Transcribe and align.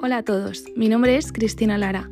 Hola 0.00 0.18
a 0.18 0.22
todos, 0.22 0.62
mi 0.76 0.88
nombre 0.88 1.16
es 1.16 1.32
Cristina 1.32 1.76
Lara. 1.76 2.08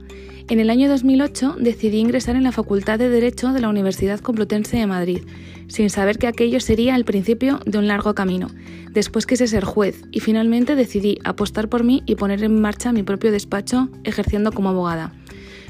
En 0.49 0.59
el 0.59 0.71
año 0.71 0.89
2008 0.89 1.55
decidí 1.61 1.99
ingresar 1.99 2.35
en 2.35 2.43
la 2.43 2.51
Facultad 2.51 2.99
de 2.99 3.09
Derecho 3.09 3.53
de 3.53 3.61
la 3.61 3.69
Universidad 3.69 4.19
Complutense 4.19 4.77
de 4.77 4.89
Madrid, 4.89 5.21
sin 5.69 5.89
saber 5.89 6.19
que 6.19 6.27
aquello 6.27 6.59
sería 6.59 6.97
el 6.97 7.05
principio 7.05 7.61
de 7.65 7.79
un 7.79 7.87
largo 7.87 8.13
camino. 8.17 8.49
Después 8.91 9.25
quise 9.25 9.47
ser 9.47 9.63
juez 9.63 10.03
y 10.11 10.19
finalmente 10.19 10.75
decidí 10.75 11.19
apostar 11.23 11.69
por 11.69 11.85
mí 11.85 12.03
y 12.07 12.17
poner 12.17 12.43
en 12.43 12.61
marcha 12.61 12.91
mi 12.91 13.05
propio 13.05 13.31
despacho 13.31 13.89
ejerciendo 14.03 14.51
como 14.51 14.71
abogada. 14.71 15.13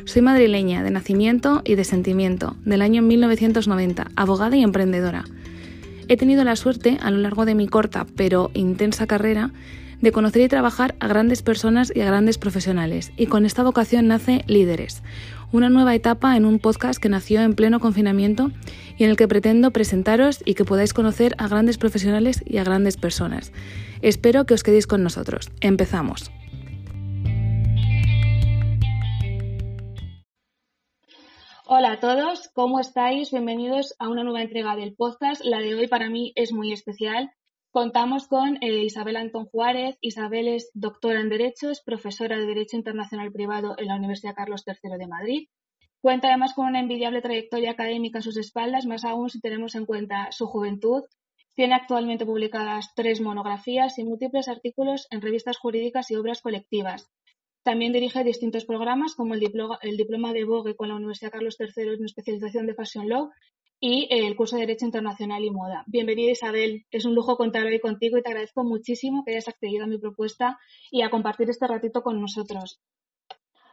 Soy 0.06 0.22
madrileña 0.22 0.82
de 0.82 0.92
nacimiento 0.92 1.60
y 1.66 1.74
de 1.74 1.84
sentimiento, 1.84 2.56
del 2.64 2.80
año 2.80 3.02
1990, 3.02 4.06
abogada 4.16 4.56
y 4.56 4.62
emprendedora. 4.62 5.26
He 6.08 6.16
tenido 6.16 6.44
la 6.44 6.56
suerte, 6.56 6.96
a 7.02 7.10
lo 7.10 7.18
largo 7.18 7.44
de 7.44 7.54
mi 7.54 7.68
corta 7.68 8.06
pero 8.16 8.50
intensa 8.54 9.06
carrera, 9.06 9.52
de 10.00 10.12
conocer 10.12 10.42
y 10.42 10.48
trabajar 10.48 10.94
a 11.00 11.08
grandes 11.08 11.42
personas 11.42 11.92
y 11.94 12.00
a 12.00 12.06
grandes 12.06 12.38
profesionales. 12.38 13.12
Y 13.16 13.26
con 13.26 13.46
esta 13.46 13.62
vocación 13.62 14.08
nace 14.08 14.44
Líderes, 14.46 15.02
una 15.52 15.68
nueva 15.68 15.94
etapa 15.94 16.36
en 16.36 16.44
un 16.44 16.58
podcast 16.58 17.00
que 17.00 17.08
nació 17.08 17.40
en 17.42 17.54
pleno 17.54 17.80
confinamiento 17.80 18.50
y 18.98 19.04
en 19.04 19.10
el 19.10 19.16
que 19.16 19.28
pretendo 19.28 19.70
presentaros 19.70 20.42
y 20.44 20.54
que 20.54 20.64
podáis 20.64 20.92
conocer 20.92 21.34
a 21.38 21.48
grandes 21.48 21.78
profesionales 21.78 22.42
y 22.46 22.58
a 22.58 22.64
grandes 22.64 22.96
personas. 22.96 23.52
Espero 24.02 24.46
que 24.46 24.54
os 24.54 24.62
quedéis 24.62 24.86
con 24.86 25.02
nosotros. 25.02 25.50
Empezamos. 25.60 26.30
Hola 31.68 31.92
a 31.92 32.00
todos, 32.00 32.48
¿cómo 32.54 32.78
estáis? 32.78 33.32
Bienvenidos 33.32 33.96
a 33.98 34.08
una 34.08 34.22
nueva 34.22 34.40
entrega 34.40 34.76
del 34.76 34.94
podcast. 34.94 35.44
La 35.44 35.58
de 35.58 35.74
hoy 35.74 35.88
para 35.88 36.08
mí 36.08 36.32
es 36.36 36.52
muy 36.52 36.72
especial 36.72 37.32
Contamos 37.76 38.26
con 38.26 38.56
eh, 38.62 38.84
Isabel 38.84 39.16
Antón 39.16 39.44
Juárez. 39.44 39.98
Isabel 40.00 40.48
es 40.48 40.70
doctora 40.72 41.20
en 41.20 41.28
Derecho, 41.28 41.70
es 41.70 41.82
profesora 41.82 42.38
de 42.38 42.46
Derecho 42.46 42.78
Internacional 42.78 43.30
Privado 43.30 43.74
en 43.76 43.88
la 43.88 43.96
Universidad 43.96 44.34
Carlos 44.34 44.64
III 44.66 44.96
de 44.96 45.06
Madrid. 45.06 45.48
Cuenta 46.00 46.28
además 46.28 46.54
con 46.54 46.68
una 46.68 46.80
envidiable 46.80 47.20
trayectoria 47.20 47.72
académica 47.72 48.20
a 48.20 48.22
sus 48.22 48.38
espaldas, 48.38 48.86
más 48.86 49.04
aún 49.04 49.28
si 49.28 49.42
tenemos 49.42 49.74
en 49.74 49.84
cuenta 49.84 50.32
su 50.32 50.46
juventud. 50.46 51.02
Tiene 51.54 51.74
actualmente 51.74 52.24
publicadas 52.24 52.94
tres 52.96 53.20
monografías 53.20 53.98
y 53.98 54.04
múltiples 54.04 54.48
artículos 54.48 55.06
en 55.10 55.20
revistas 55.20 55.58
jurídicas 55.58 56.10
y 56.10 56.16
obras 56.16 56.40
colectivas. 56.40 57.10
También 57.62 57.92
dirige 57.92 58.24
distintos 58.24 58.64
programas 58.64 59.14
como 59.14 59.34
el, 59.34 59.40
diploma, 59.40 60.32
de 60.32 60.44
Vogue 60.44 60.76
con 60.76 60.88
la 60.88 60.94
Universidad 60.94 61.32
Carlos 61.32 61.58
III 61.60 61.94
en 61.98 62.04
especialización 62.06 62.66
de 62.66 62.74
Fashion 62.74 63.06
Law 63.06 63.32
y 63.80 64.08
el 64.10 64.36
curso 64.36 64.56
de 64.56 64.62
Derecho 64.62 64.86
Internacional 64.86 65.44
y 65.44 65.50
Moda. 65.50 65.84
Bienvenida 65.86 66.30
Isabel, 66.30 66.86
es 66.90 67.04
un 67.04 67.14
lujo 67.14 67.36
contar 67.36 67.64
hoy 67.66 67.80
contigo 67.80 68.16
y 68.18 68.22
te 68.22 68.28
agradezco 68.30 68.64
muchísimo 68.64 69.24
que 69.24 69.32
hayas 69.32 69.48
accedido 69.48 69.84
a 69.84 69.88
mi 69.88 69.98
propuesta 69.98 70.58
y 70.90 71.02
a 71.02 71.10
compartir 71.10 71.50
este 71.50 71.66
ratito 71.66 72.02
con 72.02 72.20
nosotros. 72.20 72.80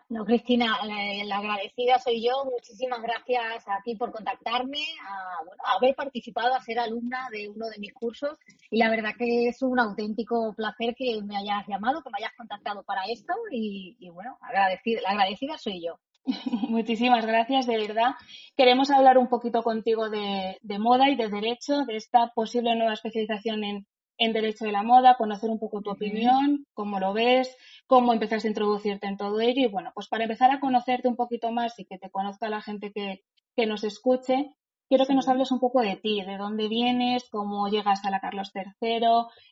No, 0.09 0.25
Cristina, 0.25 0.77
la, 1.25 1.37
agradecida 1.37 1.97
soy 1.97 2.23
yo. 2.23 2.45
Muchísimas 2.45 3.01
gracias 3.01 3.67
a 3.67 3.81
ti 3.83 3.95
por 3.95 4.11
contactarme, 4.11 4.83
a, 5.07 5.77
haber 5.77 5.95
participado, 5.95 6.53
a 6.53 6.61
ser 6.61 6.77
alumna 6.77 7.29
de 7.31 7.49
uno 7.49 7.67
de 7.69 7.79
mis 7.79 7.93
cursos. 7.93 8.38
Y 8.69 8.77
la 8.77 8.89
verdad 8.89 9.13
que 9.17 9.47
es 9.47 9.61
un 9.61 9.79
auténtico 9.79 10.53
placer 10.55 10.93
que 10.95 11.21
me 11.23 11.38
hayas 11.38 11.65
llamado, 11.67 12.03
que 12.03 12.09
me 12.11 12.17
hayas 12.19 12.35
contactado 12.38 12.83
para 12.83 13.05
esto. 13.05 13.33
Y, 13.49 14.09
bueno, 14.09 14.38
agradecida, 14.41 15.01
la 15.01 15.09
agradecida 15.11 15.57
soy 15.57 15.83
yo. 15.83 15.99
Muchísimas 16.69 17.25
gracias, 17.25 17.67
de 17.67 17.77
verdad. 17.77 18.16
Queremos 18.55 18.89
hablar 18.91 19.17
un 19.17 19.27
poquito 19.27 19.63
contigo 19.63 20.09
de, 20.09 20.57
moda 20.79 21.09
y 21.09 21.16
de 21.16 21.29
derecho, 21.29 21.83
de 21.85 21.97
esta 21.97 22.31
posible 22.33 22.75
nueva 22.75 22.93
especialización 22.93 23.63
en, 23.63 23.85
derecho 24.17 24.63
de 24.63 24.71
la 24.71 24.83
moda, 24.83 25.16
conocer 25.17 25.49
un 25.49 25.59
poco 25.59 25.81
tu 25.81 25.89
opinión, 25.89 26.66
cómo 26.73 26.99
lo 26.99 27.11
ves, 27.11 27.57
cómo 27.88 28.13
empezaste 28.13 28.47
a 28.47 28.51
introducirte 28.51 29.07
en 29.07 29.17
todo 29.17 29.41
ello. 29.41 29.63
Y 29.63 29.67
bueno, 29.67 29.91
pues 29.94 30.07
para 30.07 30.23
empezar 30.23 30.49
a 30.51 30.61
conocerte 30.61 31.09
un 31.09 31.17
poquito 31.17 31.51
más 31.51 31.78
y 31.78 31.85
que 31.85 31.97
te 31.97 32.09
conozca 32.09 32.47
la 32.47 32.61
gente 32.61 32.94
que, 32.94 33.23
que 33.55 33.66
nos 33.66 33.84
escuche, 33.84 34.53
quiero 34.93 35.07
que 35.07 35.15
nos 35.15 35.27
hables 35.27 35.49
un 35.49 35.59
poco 35.59 35.81
de 35.81 35.95
ti, 35.95 36.21
de 36.21 36.37
dónde 36.37 36.67
vienes, 36.67 37.27
cómo 37.31 37.67
llegas 37.67 38.05
a 38.05 38.11
la 38.11 38.19
Carlos 38.19 38.51
III, 38.53 39.01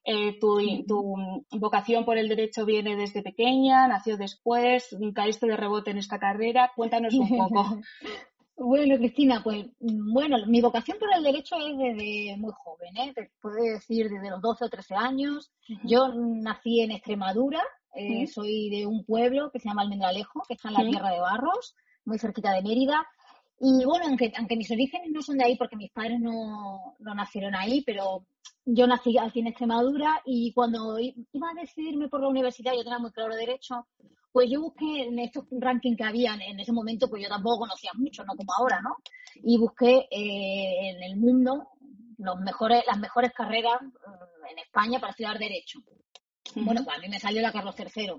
eh, 0.03 0.37
tu, 0.39 1.35
vocación 1.53 2.05
por 2.05 2.19
el 2.19 2.29
derecho 2.29 2.63
viene 2.63 2.95
desde 2.95 3.23
pequeña, 3.23 3.87
nació 3.87 4.17
después, 4.17 4.95
caíste 5.15 5.47
de 5.47 5.57
rebote 5.57 5.89
en 5.89 5.97
esta 5.97 6.19
carrera. 6.19 6.71
Cuéntanos 6.75 7.15
un 7.15 7.37
poco. 7.37 7.81
Bueno, 8.63 8.95
Cristina, 8.97 9.41
pues 9.43 9.65
bueno, 9.79 10.37
mi 10.45 10.61
vocación 10.61 10.99
por 10.99 11.09
el 11.11 11.23
derecho 11.23 11.55
es 11.55 11.75
desde 11.75 12.37
muy 12.37 12.51
joven, 12.53 12.95
¿eh? 12.95 13.11
te 13.15 13.31
puedo 13.41 13.55
decir 13.55 14.07
desde 14.07 14.29
los 14.29 14.39
12 14.39 14.65
o 14.65 14.69
13 14.69 14.93
años. 14.93 15.51
Yo 15.83 16.09
nací 16.13 16.81
en 16.81 16.91
Extremadura, 16.91 17.59
eh, 17.95 18.27
soy 18.27 18.69
de 18.69 18.85
un 18.85 19.03
pueblo 19.03 19.49
que 19.51 19.59
se 19.59 19.67
llama 19.67 19.81
Almendralejo, 19.81 20.43
que 20.47 20.53
está 20.53 20.67
en 20.67 20.75
la 20.75 20.87
Tierra 20.87 21.09
de 21.09 21.21
Barros, 21.21 21.75
muy 22.05 22.19
cerquita 22.19 22.53
de 22.53 22.61
Mérida. 22.61 23.07
Y 23.63 23.85
bueno, 23.85 24.05
aunque, 24.07 24.33
aunque 24.37 24.55
mis 24.55 24.71
orígenes 24.71 25.11
no 25.11 25.21
son 25.21 25.37
de 25.37 25.45
ahí 25.45 25.55
porque 25.55 25.75
mis 25.75 25.91
padres 25.91 26.19
no, 26.19 26.95
no 26.97 27.13
nacieron 27.13 27.53
ahí, 27.53 27.83
pero 27.85 28.25
yo 28.65 28.87
nací 28.87 29.15
aquí 29.19 29.41
en 29.41 29.47
Extremadura 29.47 30.19
y 30.25 30.51
cuando 30.51 30.97
iba 30.99 31.49
a 31.49 31.61
decidirme 31.61 32.09
por 32.09 32.21
la 32.21 32.29
universidad, 32.29 32.73
yo 32.73 32.83
tenía 32.83 32.97
muy 32.97 33.11
claro 33.11 33.35
derecho, 33.35 33.85
pues 34.31 34.49
yo 34.49 34.61
busqué 34.61 35.03
en 35.03 35.19
estos 35.19 35.45
rankings 35.51 35.95
que 35.95 36.03
habían 36.03 36.41
en 36.41 36.59
ese 36.59 36.71
momento, 36.71 37.07
pues 37.07 37.21
yo 37.21 37.29
tampoco 37.29 37.59
conocía 37.59 37.91
mucho, 37.93 38.23
no 38.23 38.35
como 38.35 38.51
ahora, 38.51 38.81
¿no? 38.81 38.95
Y 39.43 39.59
busqué 39.59 40.07
eh, 40.09 40.89
en 40.89 41.03
el 41.03 41.17
mundo 41.17 41.67
los 42.17 42.39
mejores, 42.39 42.83
las 42.87 42.97
mejores 42.97 43.31
carreras 43.31 43.79
mm, 43.81 44.47
en 44.51 44.59
España 44.59 44.99
para 44.99 45.11
estudiar 45.11 45.37
derecho. 45.37 45.79
Bueno, 46.55 46.81
pues 46.83 46.97
a 46.97 46.99
mí 46.99 47.09
me 47.09 47.19
salió 47.19 47.41
la 47.41 47.51
Carlos 47.51 47.75
III. 47.77 48.13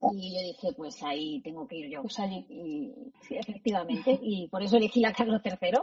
Y 0.00 0.34
yo 0.34 0.40
dije, 0.40 0.74
pues 0.76 1.02
ahí 1.02 1.40
tengo 1.42 1.66
que 1.66 1.76
ir 1.76 1.90
yo. 1.90 2.02
Pues 2.02 2.18
allí. 2.18 2.46
Y, 2.48 3.12
sí, 3.22 3.36
efectivamente. 3.36 4.18
Y 4.22 4.48
por 4.48 4.62
eso 4.62 4.76
elegí 4.76 5.00
la 5.00 5.12
Carlos 5.12 5.40
III, 5.44 5.78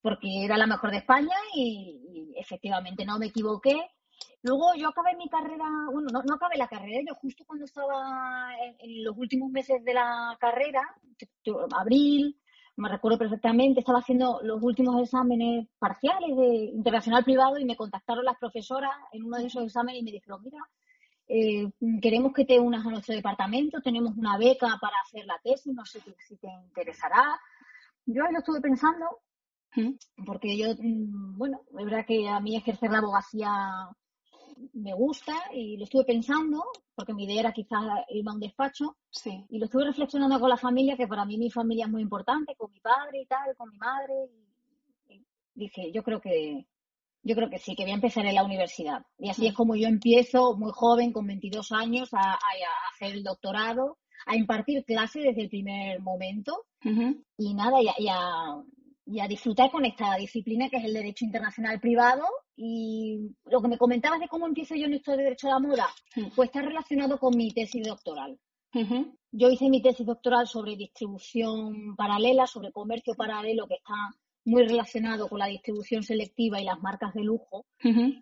porque 0.00 0.44
era 0.44 0.56
la 0.56 0.66
mejor 0.66 0.90
de 0.90 0.98
España 0.98 1.34
y, 1.54 2.32
efectivamente 2.36 3.04
no 3.04 3.18
me 3.18 3.26
equivoqué. 3.26 3.76
Luego 4.42 4.74
yo 4.76 4.88
acabé 4.88 5.16
mi 5.16 5.28
carrera, 5.28 5.66
bueno, 5.92 6.08
no, 6.10 6.34
acabé 6.34 6.56
la 6.56 6.68
carrera, 6.68 7.02
yo 7.06 7.14
justo 7.16 7.44
cuando 7.46 7.64
estaba 7.64 8.50
en, 8.78 9.04
los 9.04 9.16
últimos 9.16 9.50
meses 9.50 9.84
de 9.84 9.94
la 9.94 10.36
carrera, 10.40 10.80
abril, 11.76 12.36
me 12.76 12.88
recuerdo 12.88 13.18
perfectamente, 13.18 13.80
estaba 13.80 13.98
haciendo 14.00 14.40
los 14.42 14.62
últimos 14.62 15.00
exámenes 15.02 15.68
parciales 15.78 16.36
de 16.36 16.70
internacional 16.74 17.24
privado 17.24 17.58
y 17.58 17.64
me 17.64 17.76
contactaron 17.76 18.24
las 18.24 18.38
profesoras 18.38 18.92
en 19.12 19.24
uno 19.24 19.36
de 19.36 19.46
esos 19.46 19.64
exámenes 19.64 20.00
y 20.00 20.04
me 20.04 20.12
dijeron, 20.12 20.42
mira, 20.42 20.58
eh, 21.28 21.70
queremos 22.00 22.32
que 22.32 22.44
te 22.44 22.58
unas 22.58 22.84
a 22.86 22.90
nuestro 22.90 23.14
departamento, 23.14 23.80
tenemos 23.82 24.16
una 24.16 24.38
beca 24.38 24.78
para 24.80 24.96
hacer 25.04 25.26
la 25.26 25.38
tesis, 25.42 25.74
no 25.74 25.84
sé 25.84 26.00
si, 26.00 26.36
te 26.36 26.48
interesará. 26.48 27.38
Yo 28.06 28.24
ahí 28.24 28.32
lo 28.32 28.38
estuve 28.38 28.60
pensando, 28.60 29.20
porque 30.24 30.56
yo, 30.56 30.68
mm, 30.78 31.36
bueno, 31.36 31.60
es 31.78 31.84
verdad 31.84 32.06
que 32.06 32.28
a 32.28 32.40
mí 32.40 32.56
ejercer 32.56 32.90
la 32.90 32.98
abogacía 32.98 33.50
me 34.72 34.94
gusta 34.94 35.34
y 35.52 35.76
lo 35.76 35.84
estuve 35.84 36.04
pensando, 36.04 36.64
porque 36.94 37.14
mi 37.14 37.24
idea 37.24 37.40
era 37.40 37.52
quizás 37.52 37.82
irme 38.08 38.30
a 38.30 38.34
un 38.34 38.40
despacho, 38.40 38.96
sí. 39.10 39.44
y 39.50 39.58
lo 39.58 39.66
estuve 39.66 39.84
reflexionando 39.84 40.40
con 40.40 40.48
la 40.48 40.56
familia, 40.56 40.96
que 40.96 41.06
para 41.06 41.24
mí 41.24 41.36
mi 41.36 41.50
familia 41.50 41.84
es 41.84 41.90
muy 41.90 42.02
importante, 42.02 42.56
con 42.56 42.70
mi 42.72 42.80
padre 42.80 43.20
y 43.20 43.26
tal, 43.26 43.54
con 43.56 43.70
mi 43.70 43.76
madre, 43.76 44.14
y 45.08 45.24
dije, 45.54 45.92
yo 45.92 46.02
creo 46.02 46.20
que, 46.20 46.66
yo 47.22 47.34
creo 47.34 47.50
que 47.50 47.58
sí, 47.58 47.74
que 47.74 47.82
voy 47.82 47.92
a 47.92 47.96
empezar 47.96 48.26
en 48.26 48.34
la 48.34 48.44
universidad. 48.44 49.02
Y 49.18 49.28
así 49.28 49.46
es 49.46 49.54
como 49.54 49.76
yo 49.76 49.88
empiezo, 49.88 50.56
muy 50.56 50.70
joven, 50.72 51.12
con 51.12 51.26
22 51.26 51.72
años, 51.72 52.08
a, 52.12 52.38
hacer 52.92 53.14
el 53.14 53.22
doctorado, 53.22 53.98
a 54.26 54.36
impartir 54.36 54.84
clases 54.84 55.24
desde 55.24 55.42
el 55.42 55.48
primer 55.48 56.00
momento. 56.00 56.64
Y 57.36 57.54
nada, 57.54 57.78
y 57.80 58.08
a, 58.08 59.28
disfrutar 59.28 59.70
con 59.70 59.84
esta 59.84 60.16
disciplina 60.16 60.68
que 60.68 60.76
es 60.76 60.84
el 60.84 60.94
derecho 60.94 61.24
internacional 61.24 61.80
privado. 61.80 62.24
Y 62.56 63.34
lo 63.44 63.60
que 63.60 63.68
me 63.68 63.78
comentabas 63.78 64.20
de 64.20 64.28
cómo 64.28 64.46
empiezo 64.46 64.74
yo 64.74 64.86
en 64.86 64.94
esto 64.94 65.12
de 65.12 65.24
derecho 65.24 65.48
a 65.48 65.52
la 65.52 65.58
moda, 65.60 65.86
pues 66.34 66.48
está 66.48 66.62
relacionado 66.62 67.18
con 67.18 67.36
mi 67.36 67.52
tesis 67.52 67.86
doctoral. 67.86 68.38
Yo 69.32 69.50
hice 69.50 69.68
mi 69.68 69.82
tesis 69.82 70.06
doctoral 70.06 70.46
sobre 70.46 70.76
distribución 70.76 71.96
paralela, 71.96 72.46
sobre 72.46 72.72
comercio 72.72 73.14
paralelo 73.14 73.66
que 73.66 73.74
está 73.74 73.94
muy 74.48 74.66
relacionado 74.66 75.28
con 75.28 75.38
la 75.38 75.46
distribución 75.46 76.02
selectiva 76.02 76.60
y 76.60 76.64
las 76.64 76.80
marcas 76.80 77.12
de 77.12 77.22
lujo 77.22 77.66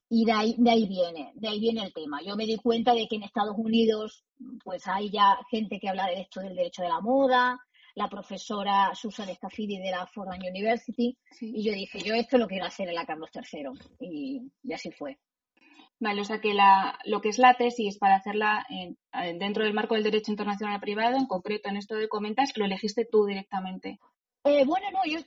y 0.09 0.25
de 0.25 0.33
ahí, 0.33 0.57
de 0.59 0.71
ahí 0.71 0.87
viene, 0.87 1.33
de 1.35 1.49
ahí 1.49 1.61
viene 1.61 1.85
el 1.85 1.93
tema. 1.93 2.21
Yo 2.21 2.35
me 2.37 2.47
di 2.47 2.57
cuenta 2.57 2.95
de 2.95 3.07
que 3.07 3.17
en 3.17 3.23
Estados 3.23 3.57
Unidos 3.57 4.25
pues 4.65 4.89
hay 4.89 5.11
ya 5.11 5.39
gente 5.51 5.79
que 5.79 5.89
habla 5.89 6.07
de 6.07 6.23
esto 6.23 6.41
del 6.41 6.57
derecho 6.57 6.83
de 6.83 6.89
la 6.89 7.01
moda, 7.01 7.61
la 7.95 8.09
profesora 8.09 8.91
Susan 8.95 9.29
Staffidi 9.29 9.79
de 9.79 9.93
la 9.93 10.07
Fordham 10.07 10.41
University 10.41 11.17
y 11.41 11.63
yo 11.63 11.73
dije, 11.73 12.01
yo 12.01 12.15
esto 12.15 12.39
lo 12.39 12.49
quiero 12.49 12.67
hacer 12.67 12.89
en 12.89 12.97
la 12.97 13.07
Carlos 13.07 13.31
III 13.33 13.71
y, 14.01 14.73
así 14.73 14.91
fue. 14.91 15.19
Vale, 16.01 16.21
o 16.21 16.25
sea 16.25 16.41
que 16.41 16.53
la, 16.53 16.99
lo 17.05 17.21
que 17.21 17.29
es 17.29 17.39
la 17.39 17.55
tesis 17.55 17.99
para 17.99 18.17
hacerla 18.17 18.67
dentro 19.39 19.65
del 19.65 19.73
marco 19.73 19.95
del 19.95 20.05
derecho 20.05 20.33
internacional 20.33 20.81
privado, 20.81 21.17
en 21.17 21.27
concreto 21.27 21.71
en 21.71 21.77
esto 21.77 21.95
de 21.95 22.09
comentas, 22.09 22.53
lo 22.57 22.65
elegiste 22.65 23.07
tú 23.11 23.25
directamente. 23.25 23.99
Eh, 24.47 24.65
bueno, 24.65 24.87
no, 24.93 25.01
yo, 25.05 25.19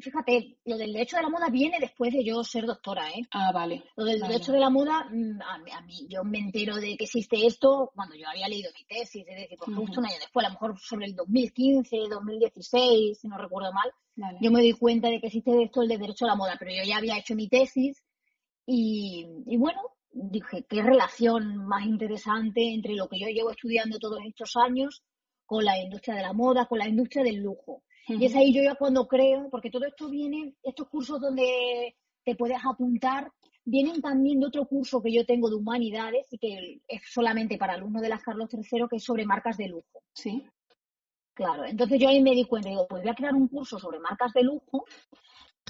fíjate, 0.00 0.58
lo 0.64 0.76
del 0.76 0.92
derecho 0.92 1.16
de 1.16 1.22
la 1.22 1.28
moda 1.28 1.48
viene 1.48 1.78
después 1.78 2.12
de 2.12 2.24
yo 2.24 2.42
ser 2.42 2.66
doctora, 2.66 3.08
¿eh? 3.10 3.22
Ah, 3.30 3.52
vale. 3.52 3.84
Lo 3.96 4.04
del 4.04 4.20
derecho 4.20 4.50
de 4.50 4.58
la 4.58 4.68
moda, 4.68 5.08
mm, 5.10 5.40
a, 5.42 5.80
mí, 5.82 6.06
yo 6.08 6.24
me 6.24 6.38
entero 6.38 6.74
de 6.76 6.96
que 6.96 7.04
existe 7.04 7.46
esto 7.46 7.92
cuando 7.94 8.16
yo 8.16 8.28
había 8.28 8.48
leído 8.48 8.70
mi 8.76 8.84
tesis, 8.84 9.24
es 9.28 9.36
decir, 9.36 9.58
pues 9.58 9.76
justo 9.76 10.00
un 10.00 10.06
año 10.06 10.16
después, 10.18 10.44
a 10.44 10.48
lo 10.48 10.54
mejor 10.54 10.80
sobre 10.80 11.06
el 11.06 11.14
2015, 11.14 11.96
2016, 12.10 13.18
si 13.18 13.28
no 13.28 13.38
recuerdo 13.38 13.72
mal, 13.72 13.92
yo 14.40 14.50
me 14.50 14.60
di 14.60 14.72
cuenta 14.72 15.08
de 15.08 15.20
que 15.20 15.26
existe 15.26 15.62
esto 15.62 15.82
el 15.82 15.88
de 15.88 15.98
derecho 15.98 16.24
a 16.24 16.28
la 16.28 16.36
moda, 16.36 16.56
pero 16.58 16.72
yo 16.72 16.82
ya 16.84 16.96
había 16.96 17.18
hecho 17.18 17.36
mi 17.36 17.48
tesis 17.48 18.02
y, 18.66 19.26
y 19.46 19.56
bueno, 19.56 19.80
dije, 20.10 20.64
qué 20.68 20.82
relación 20.82 21.56
más 21.66 21.84
interesante 21.84 22.72
entre 22.72 22.94
lo 22.94 23.08
que 23.08 23.20
yo 23.20 23.28
llevo 23.28 23.50
estudiando 23.50 23.98
todos 23.98 24.20
estos 24.26 24.56
años 24.56 25.04
con 25.46 25.64
la 25.64 25.78
industria 25.78 26.16
de 26.16 26.22
la 26.22 26.32
moda, 26.32 26.66
con 26.66 26.78
la 26.78 26.88
industria 26.88 27.22
del 27.22 27.36
lujo. 27.36 27.82
Y 28.08 28.26
es 28.26 28.34
ahí 28.34 28.52
yo 28.52 28.62
ya 28.62 28.74
cuando 28.74 29.06
creo, 29.06 29.48
porque 29.50 29.70
todo 29.70 29.86
esto 29.86 30.08
viene, 30.08 30.54
estos 30.62 30.88
cursos 30.88 31.20
donde 31.20 31.96
te 32.24 32.36
puedes 32.36 32.58
apuntar, 32.64 33.30
vienen 33.64 34.02
también 34.02 34.40
de 34.40 34.46
otro 34.46 34.66
curso 34.66 35.02
que 35.02 35.12
yo 35.12 35.24
tengo 35.24 35.48
de 35.48 35.56
humanidades 35.56 36.26
y 36.30 36.38
que 36.38 36.80
es 36.86 37.02
solamente 37.10 37.56
para 37.56 37.74
alumnos 37.74 38.02
de 38.02 38.08
la 38.08 38.18
Carlos 38.18 38.50
III, 38.52 38.86
que 38.90 38.96
es 38.96 39.04
sobre 39.04 39.24
marcas 39.24 39.56
de 39.56 39.68
lujo. 39.68 40.02
Sí. 40.12 40.44
Claro, 41.32 41.64
entonces 41.64 41.98
yo 41.98 42.08
ahí 42.08 42.22
me 42.22 42.30
di 42.30 42.44
cuenta, 42.44 42.68
digo, 42.68 42.86
pues 42.86 43.02
voy 43.02 43.10
a 43.10 43.14
crear 43.14 43.34
un 43.34 43.48
curso 43.48 43.78
sobre 43.78 43.98
marcas 43.98 44.32
de 44.32 44.44
lujo 44.44 44.84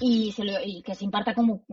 y, 0.01 0.31
se 0.31 0.43
y 0.65 0.81
que 0.81 0.95
se 0.95 1.05
imparta 1.05 1.33
como, 1.33 1.63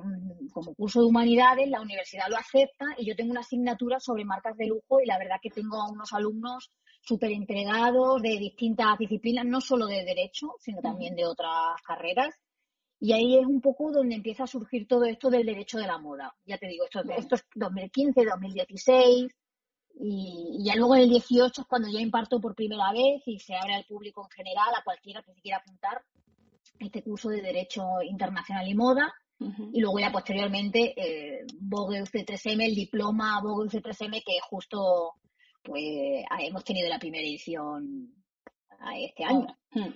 como 0.53 0.75
curso 0.75 1.01
de 1.01 1.07
humanidades, 1.07 1.69
la 1.69 1.81
universidad 1.81 2.29
lo 2.29 2.37
acepta 2.37 2.87
y 2.97 3.07
yo 3.07 3.17
tengo 3.17 3.33
una 3.33 3.41
asignatura 3.41 3.99
sobre 3.99 4.25
marcas 4.25 4.57
de 4.57 4.67
lujo 4.67 5.01
y 5.01 5.07
la 5.07 5.19
verdad 5.19 5.37
que 5.43 5.51
tengo 5.51 5.81
a 5.81 5.91
unos 5.91 6.13
alumnos 6.13 6.71
súper 7.01 7.33
entregados 7.33 8.23
de 8.23 8.39
distintas 8.39 8.97
disciplinas, 8.99 9.45
no 9.45 9.61
solo 9.61 9.87
de 9.87 10.05
derecho, 10.05 10.55
sino 10.61 10.81
también 10.81 11.17
de 11.17 11.27
otras 11.27 11.81
carreras. 11.85 12.35
Y 13.01 13.13
ahí 13.13 13.37
es 13.37 13.45
un 13.45 13.61
poco 13.61 13.91
donde 13.91 14.15
empieza 14.15 14.45
a 14.45 14.47
surgir 14.47 14.87
todo 14.87 15.05
esto 15.05 15.29
del 15.29 15.45
derecho 15.45 15.79
de 15.79 15.89
la 15.89 15.99
moda. 15.99 16.33
Ya 16.45 16.57
te 16.59 16.69
digo, 16.69 16.85
esto, 16.85 17.03
esto 17.17 17.35
es 17.35 17.45
2015, 17.57 18.25
2016, 18.25 19.33
y, 19.95 20.65
ya 20.65 20.77
luego 20.77 20.95
en 20.95 21.03
el 21.03 21.09
18 21.11 21.63
es 21.63 21.67
cuando 21.67 21.89
ya 21.89 22.01
imparto 22.01 22.41
por 22.41 22.55
primera 22.55 22.93
vez 22.93 23.23
y 23.27 23.41
se 23.41 23.57
abre 23.57 23.75
al 23.75 23.85
público 23.85 24.23
en 24.25 24.31
general, 24.31 24.75
a 24.77 24.85
cualquiera 24.85 25.23
que 25.23 25.35
se 25.35 25.41
quiera 25.41 25.59
apuntar, 25.59 26.03
este 26.87 27.03
curso 27.03 27.29
de 27.31 27.43
Derecho 27.43 28.03
Internacional 28.03 28.69
y 28.69 28.75
Moda. 28.75 29.13
Y 29.73 29.81
luego 29.81 29.99
ya 29.99 30.13
posteriormente 30.13 30.95
eh, 30.97 31.45
Vogue 31.59 32.01
UC3M, 32.01 32.65
el 32.65 32.77
diploma 32.77 33.41
Vogue 33.43 33.67
UC3M, 33.67 34.23
que 34.25 34.39
justo 34.49 35.15
pues 35.65 36.25
ah, 36.31 36.39
hemos 36.41 36.65
tenido 36.65 36.89
la 36.89 36.99
primera 36.99 37.25
edición 37.25 38.15
ah, 38.79 38.97
este 38.99 39.25
año. 39.25 39.47
Hmm. 39.73 39.95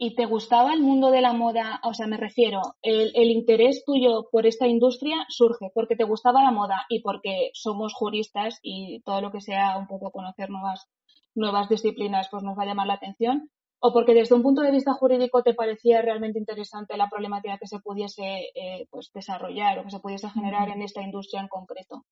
¿Y 0.00 0.14
te 0.14 0.26
gustaba 0.26 0.72
el 0.72 0.80
mundo 0.80 1.10
de 1.10 1.20
la 1.20 1.32
moda? 1.32 1.80
O 1.82 1.92
sea, 1.92 2.06
me 2.06 2.16
refiero, 2.16 2.62
el, 2.82 3.10
el, 3.16 3.30
interés 3.30 3.84
tuyo 3.84 4.28
por 4.30 4.46
esta 4.46 4.68
industria 4.68 5.26
surge 5.28 5.70
porque 5.74 5.96
te 5.96 6.04
gustaba 6.04 6.44
la 6.44 6.52
moda 6.52 6.86
y 6.88 7.00
porque 7.00 7.50
somos 7.52 7.94
juristas 7.94 8.60
y 8.62 9.00
todo 9.00 9.20
lo 9.20 9.32
que 9.32 9.40
sea 9.40 9.76
un 9.76 9.88
poco 9.88 10.12
conocer 10.12 10.50
nuevas, 10.50 10.88
nuevas 11.34 11.68
disciplinas 11.68 12.28
pues 12.30 12.44
nos 12.44 12.56
va 12.56 12.62
a 12.62 12.66
llamar 12.66 12.86
la 12.86 12.94
atención. 12.94 13.50
¿O 13.80 13.92
porque 13.92 14.14
desde 14.14 14.34
un 14.34 14.42
punto 14.42 14.62
de 14.62 14.72
vista 14.72 14.92
jurídico 14.94 15.42
te 15.42 15.54
parecía 15.54 16.02
realmente 16.02 16.38
interesante 16.38 16.96
la 16.96 17.08
problemática 17.08 17.58
que 17.58 17.66
se 17.68 17.78
pudiese 17.78 18.50
eh, 18.54 18.86
pues 18.90 19.10
desarrollar 19.14 19.78
o 19.78 19.84
que 19.84 19.90
se 19.90 20.00
pudiese 20.00 20.28
generar 20.30 20.68
en 20.68 20.82
esta 20.82 21.00
industria 21.00 21.40
en 21.40 21.48
concreto? 21.48 22.04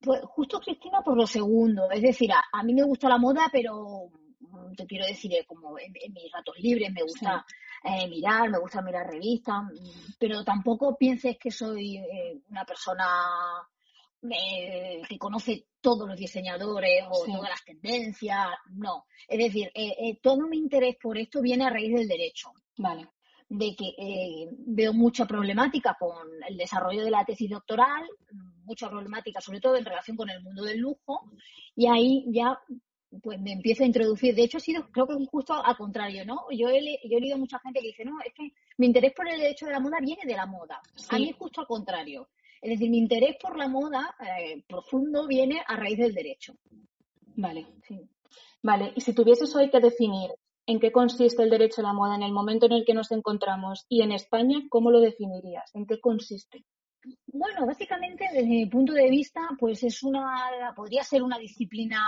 Pues 0.00 0.22
justo, 0.24 0.60
Cristina, 0.60 1.02
por 1.02 1.16
lo 1.16 1.26
segundo. 1.26 1.90
Es 1.90 2.00
decir, 2.00 2.30
a, 2.32 2.62
mí 2.62 2.72
me 2.72 2.82
gusta 2.82 3.08
la 3.08 3.18
moda, 3.18 3.48
pero 3.52 4.10
mm, 4.40 4.74
te 4.74 4.86
quiero 4.86 5.06
decir, 5.06 5.32
eh, 5.34 5.44
como 5.46 5.78
en, 5.78 5.92
mis 5.92 6.32
ratos 6.32 6.56
libres 6.58 6.90
me 6.90 7.02
gusta 7.02 7.44
eh, 7.84 8.08
mirar, 8.08 8.48
me 8.48 8.58
gusta 8.58 8.80
mirar 8.80 9.06
revistas, 9.06 9.62
mm, 9.64 10.12
pero 10.18 10.42
tampoco 10.42 10.96
pienses 10.96 11.36
que 11.38 11.50
soy 11.50 11.98
eh, 11.98 12.40
una 12.48 12.64
persona 12.64 13.06
que 14.22 15.18
conoce 15.18 15.66
todos 15.80 16.08
los 16.08 16.18
diseñadores 16.18 17.04
o 17.10 17.24
todas 17.24 17.50
las 17.50 17.64
tendencias. 17.64 18.48
No. 18.70 19.06
Es 19.28 19.38
decir, 19.38 19.72
todo 20.22 20.46
mi 20.46 20.58
interés 20.58 20.96
por 21.00 21.18
esto 21.18 21.40
viene 21.40 21.64
a 21.64 21.70
raíz 21.70 21.94
del 21.94 22.08
derecho. 22.08 22.52
Vale 22.76 23.08
de 23.50 23.74
que 23.74 23.94
eh, 23.98 24.48
veo 24.58 24.92
mucha 24.92 25.26
problemática 25.26 25.96
con 25.98 26.28
el 26.48 26.56
desarrollo 26.56 27.04
de 27.04 27.10
la 27.10 27.24
tesis 27.24 27.50
doctoral, 27.50 28.08
mucha 28.64 28.88
problemática 28.88 29.40
sobre 29.40 29.60
todo 29.60 29.76
en 29.76 29.84
relación 29.84 30.16
con 30.16 30.30
el 30.30 30.40
mundo 30.40 30.62
del 30.62 30.78
lujo, 30.78 31.28
y 31.74 31.88
ahí 31.88 32.24
ya 32.28 32.56
pues 33.22 33.40
me 33.40 33.52
empiezo 33.52 33.82
a 33.82 33.86
introducir. 33.86 34.36
De 34.36 34.44
hecho, 34.44 34.58
ha 34.58 34.60
sido, 34.60 34.88
creo 34.92 35.08
que 35.08 35.14
es 35.14 35.28
justo 35.28 35.52
al 35.52 35.76
contrario, 35.76 36.24
¿no? 36.24 36.46
Yo 36.52 36.68
he, 36.68 36.80
yo 37.08 37.18
he 37.18 37.20
leído 37.20 37.38
mucha 37.38 37.58
gente 37.58 37.80
que 37.80 37.88
dice, 37.88 38.04
no, 38.04 38.20
es 38.24 38.32
que 38.32 38.52
mi 38.78 38.86
interés 38.86 39.12
por 39.12 39.28
el 39.28 39.40
derecho 39.40 39.66
de 39.66 39.72
la 39.72 39.80
moda 39.80 39.98
viene 40.00 40.22
de 40.24 40.36
la 40.36 40.46
moda. 40.46 40.80
A 41.08 41.18
mí 41.18 41.30
es 41.30 41.36
justo 41.36 41.60
al 41.60 41.66
contrario. 41.66 42.28
Es 42.60 42.70
decir, 42.70 42.90
mi 42.90 42.98
interés 42.98 43.36
por 43.40 43.56
la 43.56 43.68
moda 43.68 44.14
eh, 44.20 44.62
profundo 44.68 45.26
viene 45.26 45.62
a 45.66 45.76
raíz 45.76 45.98
del 45.98 46.14
derecho. 46.14 46.54
Vale. 47.36 47.66
Sí. 47.86 48.00
Vale, 48.62 48.92
y 48.94 49.00
si 49.00 49.14
tuvieses 49.14 49.54
hoy 49.56 49.70
que 49.70 49.80
definir 49.80 50.30
en 50.66 50.78
qué 50.78 50.92
consiste 50.92 51.42
el 51.42 51.50
derecho 51.50 51.80
a 51.80 51.84
la 51.84 51.92
moda 51.92 52.14
en 52.14 52.22
el 52.22 52.32
momento 52.32 52.66
en 52.66 52.72
el 52.72 52.84
que 52.84 52.94
nos 52.94 53.10
encontramos 53.12 53.86
y 53.88 54.02
en 54.02 54.12
España, 54.12 54.60
¿cómo 54.68 54.90
lo 54.90 55.00
definirías? 55.00 55.74
¿En 55.74 55.86
qué 55.86 55.98
consiste? 55.98 56.64
Bueno, 57.26 57.66
básicamente, 57.66 58.26
desde 58.30 58.46
mi 58.46 58.66
punto 58.66 58.92
de 58.92 59.08
vista, 59.08 59.40
pues 59.58 59.82
es 59.82 60.02
una, 60.02 60.74
podría 60.76 61.02
ser 61.02 61.22
una 61.22 61.38
disciplina 61.38 61.98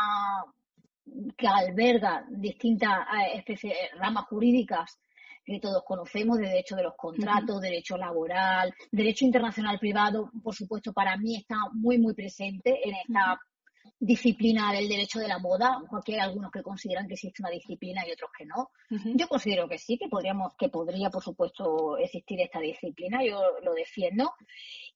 que 1.36 1.48
alberga 1.48 2.26
distintas 2.30 3.06
eh, 3.24 3.90
ramas 3.96 4.26
jurídicas 4.26 4.98
que 5.44 5.60
todos 5.60 5.82
conocemos, 5.84 6.38
de 6.38 6.48
derecho 6.48 6.76
de 6.76 6.84
los 6.84 6.94
contratos, 6.96 7.60
derecho 7.60 7.96
laboral, 7.96 8.72
derecho 8.90 9.24
internacional 9.24 9.78
privado, 9.78 10.30
por 10.42 10.54
supuesto, 10.54 10.92
para 10.92 11.16
mí 11.16 11.36
está 11.36 11.56
muy, 11.72 11.98
muy 11.98 12.14
presente 12.14 12.80
en 12.84 12.94
esta 12.94 13.38
disciplina 13.98 14.72
del 14.72 14.88
derecho 14.88 15.20
de 15.20 15.28
la 15.28 15.38
moda, 15.38 15.80
porque 15.88 16.14
hay 16.14 16.20
algunos 16.20 16.50
que 16.50 16.62
consideran 16.62 17.06
que 17.06 17.14
existe 17.14 17.42
una 17.42 17.50
disciplina 17.50 18.06
y 18.06 18.12
otros 18.12 18.30
que 18.36 18.44
no. 18.44 18.70
Yo 19.14 19.28
considero 19.28 19.68
que 19.68 19.78
sí, 19.78 19.96
que 19.96 20.08
podríamos, 20.08 20.54
que 20.58 20.68
podría, 20.68 21.08
por 21.08 21.22
supuesto, 21.22 21.96
existir 21.98 22.40
esta 22.40 22.60
disciplina, 22.60 23.24
yo 23.24 23.40
lo 23.62 23.74
defiendo. 23.74 24.32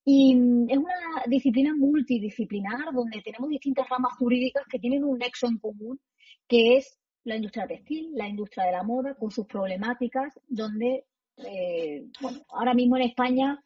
Y 0.04 0.32
es 0.68 0.78
una 0.78 1.22
disciplina 1.26 1.72
multidisciplinar 1.76 2.92
donde 2.92 3.22
tenemos 3.22 3.48
distintas 3.48 3.88
ramas 3.88 4.12
jurídicas 4.18 4.64
que 4.68 4.78
tienen 4.78 5.04
un 5.04 5.18
nexo 5.18 5.46
en 5.46 5.58
común, 5.58 6.00
que 6.48 6.76
es 6.76 6.98
la 7.26 7.36
industria 7.36 7.66
textil, 7.66 8.12
la 8.14 8.28
industria 8.28 8.64
de 8.64 8.72
la 8.72 8.82
moda, 8.82 9.14
con 9.14 9.30
sus 9.30 9.46
problemáticas, 9.46 10.40
donde, 10.48 11.04
eh, 11.36 12.06
bueno, 12.20 12.38
ahora 12.48 12.74
mismo 12.74 12.96
en 12.96 13.02
España 13.02 13.62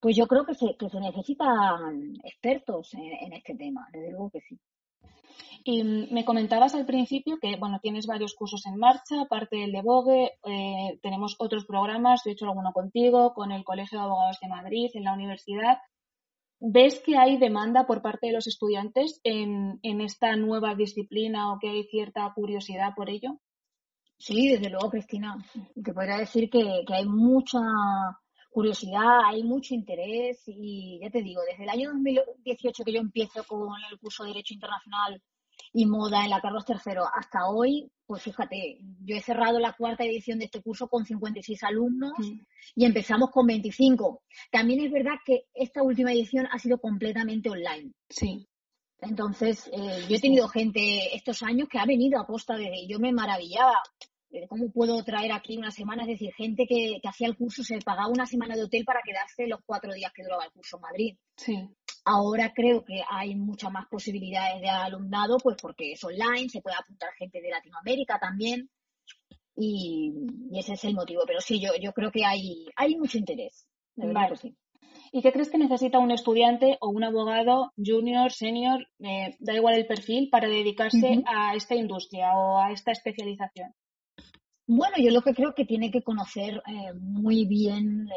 pues 0.00 0.16
yo 0.16 0.26
creo 0.26 0.44
que 0.46 0.54
se, 0.54 0.76
que 0.76 0.88
se 0.88 0.98
necesitan 0.98 2.16
expertos 2.24 2.94
en, 2.94 3.32
este 3.34 3.54
tema, 3.54 3.86
desde 3.92 4.10
luego 4.10 4.30
que 4.30 4.40
sí. 4.40 4.58
Y 5.62 5.84
me 5.84 6.24
comentabas 6.24 6.74
al 6.74 6.86
principio 6.86 7.38
que, 7.38 7.56
bueno, 7.56 7.80
tienes 7.82 8.06
varios 8.06 8.34
cursos 8.34 8.64
en 8.64 8.78
marcha, 8.78 9.20
aparte 9.20 9.58
del 9.58 9.72
de 9.72 9.82
Vogue, 9.82 10.32
eh, 10.42 10.98
tenemos 11.02 11.36
otros 11.38 11.66
programas, 11.66 12.26
he 12.26 12.30
hecho 12.30 12.46
alguno 12.46 12.72
contigo, 12.72 13.34
con 13.34 13.52
el 13.52 13.62
Colegio 13.62 13.98
de 13.98 14.04
Abogados 14.04 14.38
de 14.40 14.48
Madrid, 14.48 14.90
en 14.94 15.04
la 15.04 15.12
universidad. 15.12 15.78
¿Ves 16.60 17.00
que 17.00 17.16
hay 17.16 17.38
demanda 17.38 17.86
por 17.86 18.02
parte 18.02 18.26
de 18.26 18.34
los 18.34 18.46
estudiantes 18.46 19.18
en, 19.24 19.80
en 19.82 20.00
esta 20.02 20.36
nueva 20.36 20.74
disciplina 20.74 21.52
o 21.52 21.58
que 21.58 21.70
hay 21.70 21.84
cierta 21.84 22.30
curiosidad 22.34 22.92
por 22.94 23.08
ello? 23.08 23.40
Sí, 24.18 24.50
desde 24.50 24.68
luego, 24.68 24.90
Cristina. 24.90 25.36
Te 25.82 25.94
podría 25.94 26.18
decir 26.18 26.50
que, 26.50 26.84
que 26.86 26.94
hay 26.94 27.06
mucha 27.06 27.60
curiosidad, 28.50 29.20
hay 29.24 29.42
mucho 29.42 29.74
interés 29.74 30.42
y 30.46 30.98
ya 31.00 31.08
te 31.08 31.22
digo, 31.22 31.40
desde 31.48 31.62
el 31.62 31.70
año 31.70 31.90
2018 31.92 32.84
que 32.84 32.92
yo 32.92 33.00
empiezo 33.00 33.42
con 33.44 33.70
el 33.90 33.98
curso 33.98 34.24
de 34.24 34.30
Derecho 34.30 34.52
Internacional 34.52 35.22
y 35.72 35.86
Moda 35.86 36.24
en 36.24 36.30
la 36.30 36.40
Carlos 36.40 36.64
III 36.68 36.94
hasta 37.14 37.48
hoy, 37.48 37.90
pues 38.06 38.22
fíjate, 38.22 38.78
yo 39.04 39.16
he 39.16 39.20
cerrado 39.20 39.58
la 39.58 39.74
cuarta 39.74 40.04
edición 40.04 40.38
de 40.38 40.46
este 40.46 40.62
curso 40.62 40.88
con 40.88 41.04
56 41.04 41.62
alumnos 41.62 42.12
y 42.74 42.84
empezamos 42.84 43.30
con 43.30 43.46
25. 43.46 44.22
También 44.50 44.80
es 44.80 44.90
verdad 44.90 45.14
que 45.24 45.44
esta 45.54 45.82
última 45.82 46.12
edición 46.12 46.46
ha 46.50 46.58
sido 46.58 46.78
completamente 46.78 47.50
online. 47.50 47.92
Sí. 48.08 48.46
Entonces, 49.00 49.70
eh, 49.72 50.06
yo 50.08 50.16
he 50.16 50.20
tenido 50.20 50.48
gente 50.48 51.14
estos 51.14 51.42
años 51.42 51.68
que 51.68 51.78
ha 51.78 51.86
venido 51.86 52.20
a 52.20 52.26
costa 52.26 52.56
de... 52.56 52.86
Yo 52.86 52.98
me 52.98 53.12
maravillaba 53.12 53.76
¿Cómo 54.48 54.70
puedo 54.70 55.02
traer 55.02 55.32
aquí 55.32 55.56
una 55.56 55.70
semana? 55.70 56.02
Es 56.02 56.08
decir, 56.08 56.32
gente 56.34 56.66
que, 56.68 57.00
hacía 57.04 57.26
el 57.26 57.36
curso 57.36 57.64
se 57.64 57.78
pagaba 57.80 58.08
una 58.08 58.26
semana 58.26 58.54
de 58.54 58.62
hotel 58.62 58.84
para 58.84 59.00
quedarse 59.04 59.46
los 59.48 59.60
cuatro 59.66 59.92
días 59.92 60.12
que 60.14 60.22
duraba 60.22 60.44
el 60.44 60.52
curso 60.52 60.76
en 60.76 60.82
Madrid. 60.82 61.16
Sí. 61.36 61.68
Ahora 62.04 62.52
creo 62.54 62.84
que 62.84 63.02
hay 63.08 63.34
muchas 63.34 63.70
más 63.70 63.86
posibilidades 63.88 64.60
de 64.60 64.68
alumnado, 64.68 65.38
pues 65.38 65.56
porque 65.60 65.92
es 65.92 66.04
online, 66.04 66.48
se 66.48 66.62
puede 66.62 66.76
apuntar 66.76 67.10
gente 67.18 67.40
de 67.40 67.50
Latinoamérica 67.50 68.18
también. 68.18 68.70
Y, 69.56 70.12
ese 70.52 70.74
es 70.74 70.84
el 70.84 70.94
motivo. 70.94 71.22
Pero 71.26 71.40
sí, 71.40 71.60
yo, 71.60 71.70
yo 71.80 71.92
creo 71.92 72.10
que 72.10 72.24
hay, 72.24 72.66
hay 72.76 72.96
mucho 72.96 73.18
interés. 73.18 73.66
Vale. 73.96 74.34
¿Y 75.12 75.22
qué 75.22 75.32
crees 75.32 75.50
que 75.50 75.58
necesita 75.58 75.98
un 75.98 76.12
estudiante 76.12 76.78
o 76.80 76.88
un 76.88 77.02
abogado 77.02 77.72
junior, 77.76 78.30
senior, 78.30 78.86
eh, 79.00 79.36
da 79.40 79.54
igual 79.54 79.74
el 79.74 79.86
perfil, 79.86 80.30
para 80.30 80.48
dedicarse 80.48 81.22
a 81.26 81.54
esta 81.54 81.74
industria 81.74 82.32
o 82.34 82.58
a 82.58 82.70
esta 82.70 82.92
especialización? 82.92 83.74
Bueno, 84.72 84.98
yo 84.98 85.10
lo 85.10 85.20
que 85.20 85.34
creo 85.34 85.52
que 85.52 85.64
tiene 85.64 85.90
que 85.90 86.00
conocer 86.00 86.62
eh, 86.64 86.92
muy 86.94 87.44
bien 87.44 88.08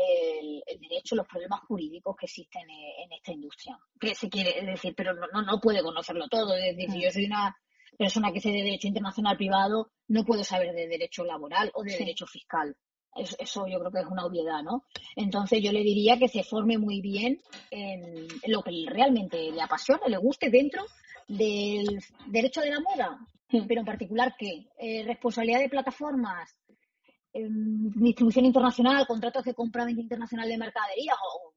el, 0.68 0.80
derecho, 0.80 1.16
los 1.16 1.26
problemas 1.26 1.62
jurídicos 1.62 2.16
que 2.16 2.28
existen 2.28 2.70
en, 2.70 3.12
esta 3.12 3.32
industria. 3.32 3.80
Que 4.00 4.14
se 4.14 4.30
quiere 4.30 4.64
decir, 4.64 4.94
pero 4.96 5.16
no, 5.16 5.42
no, 5.42 5.60
puede 5.60 5.82
conocerlo 5.82 6.28
todo. 6.28 6.56
Es 6.56 6.78
decir, 6.78 6.92
si 6.92 7.02
yo 7.02 7.10
soy 7.10 7.26
una 7.26 7.58
persona 7.98 8.32
que 8.32 8.40
sé 8.40 8.50
de 8.50 8.62
derecho 8.62 8.88
internacional 8.88 9.36
privado, 9.36 9.90
no 10.10 10.24
puedo 10.26 10.44
saber 10.44 10.76
de 10.76 10.88
derecho 10.88 11.24
laboral 11.24 11.72
o 11.74 11.82
de 11.82 11.98
derecho 11.98 12.28
fiscal. 12.28 12.78
Eso, 13.16 13.66
yo 13.66 13.80
creo 13.80 13.92
que 13.92 14.02
es 14.02 14.08
una 14.12 14.26
obviedad, 14.26 14.62
¿no? 14.62 14.84
Entonces 15.16 15.60
yo 15.60 15.72
le 15.72 15.82
diría 15.82 16.20
que 16.20 16.28
se 16.28 16.44
forme 16.44 16.78
muy 16.78 17.02
bien 17.02 17.42
en, 17.72 18.28
lo 18.46 18.62
que 18.62 18.86
realmente 18.86 19.50
le 19.50 19.62
apasiona, 19.64 20.06
le 20.08 20.18
guste 20.18 20.52
dentro 20.52 20.86
del 21.28 22.00
derecho 22.28 22.62
de 22.62 22.70
la 22.70 22.80
moda, 22.80 23.18
hmm. 23.62 23.68
pero 23.68 23.82
en 23.82 23.86
particular 23.86 24.36
que 24.38 24.68
eh, 24.78 25.04
responsabilidad 25.06 25.60
de 25.60 25.70
plataformas, 25.70 26.58
em, 27.34 27.90
distribución 27.96 28.46
internacional, 28.46 29.08
contratos 29.08 29.44
de 29.44 29.54
compra-venta 29.54 30.02
internacional 30.02 30.48
de 30.48 30.58
mercadería 30.58 31.14
o 31.14 31.54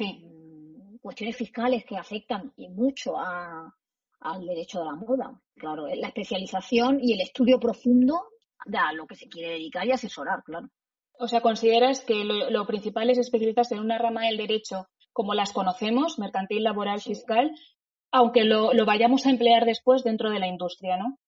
mm, 0.00 0.98
cuestiones 0.98 1.36
fiscales 1.36 1.84
que 1.84 1.96
afectan 1.96 2.52
y 2.56 2.68
mucho 2.68 3.16
al 3.18 4.46
derecho 4.46 4.80
de 4.80 4.84
la 4.84 4.94
moda. 4.94 5.40
Claro, 5.54 5.86
la 5.86 6.08
especialización 6.08 6.98
y 7.02 7.14
el 7.14 7.20
estudio 7.20 7.58
profundo 7.58 8.28
de 8.66 8.78
a 8.78 8.92
lo 8.92 9.06
que 9.06 9.16
se 9.16 9.28
quiere 9.28 9.52
dedicar 9.52 9.86
y 9.86 9.92
asesorar, 9.92 10.42
claro. 10.44 10.68
O 11.20 11.26
sea, 11.26 11.40
¿consideras 11.40 12.00
que 12.04 12.24
lo, 12.24 12.66
principal 12.66 13.10
es 13.10 13.18
especializarse 13.18 13.74
en 13.74 13.80
una 13.80 13.98
rama 13.98 14.26
del 14.26 14.36
derecho 14.36 14.86
como 15.12 15.34
las 15.34 15.52
conocemos, 15.52 16.18
mercantil, 16.18 16.62
laboral, 16.62 17.00
fiscal, 17.00 17.50
aunque 18.10 18.44
lo, 18.44 18.72
vayamos 18.84 19.26
a 19.26 19.30
emplear 19.30 19.64
después 19.64 20.02
dentro 20.02 20.30
de 20.30 20.38
la 20.38 20.46
industria, 20.46 20.96
¿no? 20.96 21.18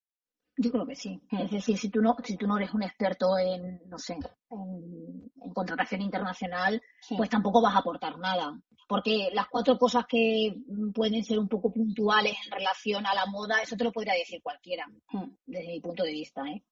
Yo 0.56 0.70
creo 0.70 0.86
que 0.86 0.96
sí. 0.96 1.20
Hmm. 1.30 1.38
Es 1.38 1.50
decir, 1.50 1.78
si 1.78 1.90
tú 1.90 2.02
no, 2.02 2.16
si 2.22 2.36
tú 2.36 2.46
no 2.46 2.58
eres 2.58 2.74
un 2.74 2.82
experto 2.82 3.38
en, 3.38 3.80
no 3.88 3.98
sé, 3.98 4.18
en, 4.50 5.30
contratación 5.54 6.02
internacional, 6.02 6.82
pues 7.16 7.30
tampoco 7.30 7.62
vas 7.62 7.74
a 7.74 7.78
aportar 7.78 8.18
nada. 8.18 8.58
Porque 8.86 9.30
las 9.32 9.48
cuatro 9.48 9.78
cosas 9.78 10.04
que 10.06 10.54
pueden 10.94 11.22
ser 11.24 11.38
un 11.38 11.48
poco 11.48 11.72
puntuales 11.72 12.36
en 12.44 12.52
relación 12.52 13.06
a 13.06 13.14
la 13.14 13.26
moda, 13.26 13.62
eso 13.62 13.76
te 13.76 13.84
lo 13.84 13.92
podría 13.92 14.14
decir 14.14 14.42
cualquiera, 14.42 14.86
hmm. 15.12 15.30
desde 15.46 15.68
mi 15.68 15.80
punto 15.80 16.02
de 16.02 16.12
vista, 16.12 16.42
¿eh? 16.42 16.62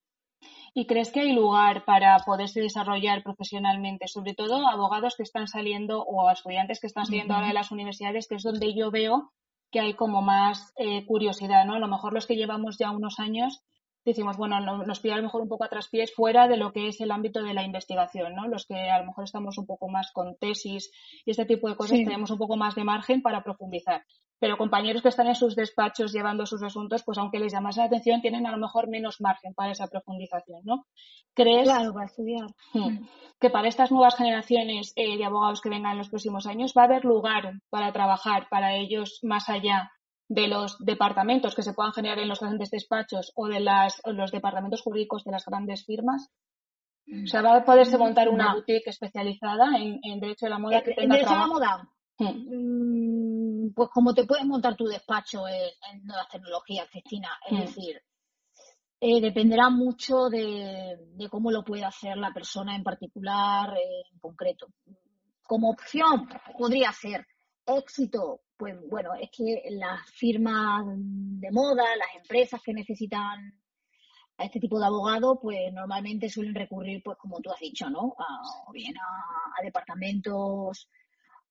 ¿Y 0.75 0.87
crees 0.87 1.11
que 1.11 1.21
hay 1.21 1.33
lugar 1.33 1.85
para 1.85 2.17
poderse 2.21 2.61
desarrollar 2.61 3.25
profesionalmente, 3.25 4.07
sobre 4.07 4.35
todo 4.35 4.69
abogados 4.69 5.17
que 5.17 5.25
están 5.25 5.49
saliendo 5.49 6.03
o 6.03 6.31
estudiantes 6.31 6.79
que 6.79 6.87
están 6.87 7.07
saliendo 7.07 7.35
ahora 7.35 7.49
de 7.49 7.55
las 7.55 7.73
universidades, 7.73 8.29
que 8.29 8.37
es 8.37 8.43
donde 8.43 8.75
yo 8.75 8.91
veo 8.93 9.33
que 9.71 9.81
hay 9.81 9.95
como 9.95 10.23
más 10.23 10.73
eh, 10.77 11.05
curiosidad, 11.07 11.65
¿no? 11.65 11.75
A 11.75 11.79
lo 11.79 11.89
mejor 11.89 12.13
los 12.13 12.27
que 12.27 12.37
llevamos 12.37 12.79
ya 12.79 12.91
unos 12.91 13.19
años 13.19 13.63
decimos, 14.05 14.37
bueno, 14.37 14.61
nos 14.61 15.01
pide 15.01 15.13
a 15.13 15.17
lo 15.17 15.23
mejor 15.23 15.43
un 15.43 15.49
poco 15.49 15.65
a 15.65 15.69
traspiés 15.69 16.15
fuera 16.15 16.49
de 16.49 16.57
lo 16.57 16.73
que 16.73 16.89
es 16.89 17.01
el 17.01 17.11
ámbito 17.11 17.43
de 17.43 17.53
la 17.53 17.63
investigación, 17.63 18.35
¿no? 18.35 18.49
Los 18.49 18.67
que 18.67 18.91
a 18.91 18.99
lo 18.99 19.07
mejor 19.07 19.25
estamos 19.25 19.59
un 19.59 19.67
poco 19.67 19.89
más 19.89 20.11
con 20.13 20.37
tesis 20.37 20.91
y 21.25 21.31
este 21.31 21.45
tipo 21.45 21.69
de 21.69 21.77
cosas 21.77 21.99
tenemos 21.99 22.31
un 22.31 22.39
poco 22.39 22.57
más 22.57 22.75
de 22.75 22.85
margen 22.85 23.23
para 23.23 23.43
profundizar 23.43 24.05
pero 24.39 24.57
compañeros 24.57 25.03
que 25.03 25.09
están 25.09 25.27
en 25.27 25.35
sus 25.35 25.57
despachos 25.57 26.13
llevando 26.13 26.47
sus 26.47 26.63
asuntos, 26.63 27.03
pues 27.05 27.19
aunque 27.19 27.39
les 27.39 27.53
llamase 27.53 27.81
la 27.81 27.87
atención, 27.87 28.21
tienen 28.21 28.47
a 28.47 28.53
lo 28.53 28.59
mejor 28.59 28.89
menos 28.89 29.21
margen 29.21 29.55
para 29.55 29.73
esa 29.73 29.89
profundización, 29.89 30.61
¿no? 30.65 30.87
¿Crees 31.35 31.65
claro, 31.65 31.93
para 31.93 32.07
estudiar. 32.07 32.47
Hmm, 32.73 32.81
mm. 32.81 33.09
que 33.41 33.51
para 33.51 33.69
estas 33.69 33.91
nuevas 33.91 34.17
generaciones 34.17 34.93
eh, 34.97 35.17
de 35.17 35.25
abogados 35.25 35.61
que 35.61 35.71
vengan 35.71 35.93
en 35.93 35.99
los 35.99 36.09
próximos 36.09 36.47
años 36.47 36.73
va 36.77 36.83
a 36.83 36.87
haber 36.87 37.05
lugar 37.05 37.61
para 37.71 37.93
trabajar 37.93 38.49
para 38.49 38.75
ellos 38.75 39.21
más 39.23 39.49
allá 39.49 39.91
de 40.29 40.47
los 40.47 40.79
departamentos 40.79 41.55
que 41.55 41.63
se 41.63 41.73
puedan 41.73 41.93
generar 41.93 42.19
en 42.19 42.29
los 42.29 42.41
grandes 42.41 42.71
despachos 42.71 43.33
o 43.35 43.49
de 43.49 43.61
las, 43.61 44.01
los 44.05 44.31
departamentos 44.31 44.83
jurídicos 44.83 45.25
de 45.25 45.33
las 45.33 45.45
grandes 45.47 45.85
firmas? 45.85 46.31
O 47.11 47.27
sea, 47.27 47.41
va 47.41 47.57
a 47.57 47.65
poderse 47.65 47.97
montar 47.97 48.29
una 48.29 48.53
boutique 48.53 48.91
especializada 48.91 49.79
en, 49.79 50.21
derecho 50.21 50.45
de 50.45 50.51
la 50.51 50.59
moda 50.59 50.83
que 50.83 50.93
tenga 50.93 51.03
¿En 51.03 51.11
derecho 51.11 51.31
de 51.31 51.39
la 51.39 51.47
moda? 51.47 51.89
Hmm. 52.19 53.38
Mm, 53.69 53.75
pues 53.75 53.89
como 53.91 54.15
te 54.15 54.25
puedes 54.25 54.45
montar 54.45 54.77
tu 54.77 54.87
despacho 54.87 55.47
en, 55.49 56.05
nuevas 56.05 56.29
tecnologías, 56.29 56.89
Cristina, 56.91 57.31
es 57.47 57.53
hmm. 57.53 57.61
decir, 57.61 58.03
eh, 59.01 59.21
dependerá 59.21 59.71
mucho 59.71 60.29
de, 60.29 60.99
cómo 61.31 61.51
lo 61.51 61.65
puede 61.65 61.85
hacer 61.85 62.17
la 62.17 62.33
persona 62.33 62.75
en 62.75 62.83
particular, 62.83 63.75
en 64.13 64.19
concreto. 64.19 64.67
Como 65.43 65.71
opción, 65.71 66.29
podría 66.59 66.93
ser 66.93 67.27
éxito, 67.65 68.41
pues 68.57 68.77
bueno, 68.89 69.11
es 69.15 69.31
que 69.31 69.63
las 69.71 70.11
firmas 70.11 70.85
de 70.87 71.51
moda, 71.53 71.85
las 71.97 72.17
empresas 72.17 72.61
que 72.63 72.73
necesitan 72.73 73.55
a 74.37 74.45
este 74.45 74.61
tipo 74.61 74.79
de 74.79 74.87
abogado, 74.87 75.39
pues 75.41 75.73
normalmente 75.73 76.29
suelen 76.29 76.55
recurrir, 76.55 77.03
pues 77.03 77.19
como 77.19 77.41
tú 77.41 77.51
has 77.51 77.61
dicho, 77.61 77.89
¿no? 77.89 78.15
o 78.67 78.73
bien 78.73 78.95
a 78.99 79.63
departamentos 79.63 80.89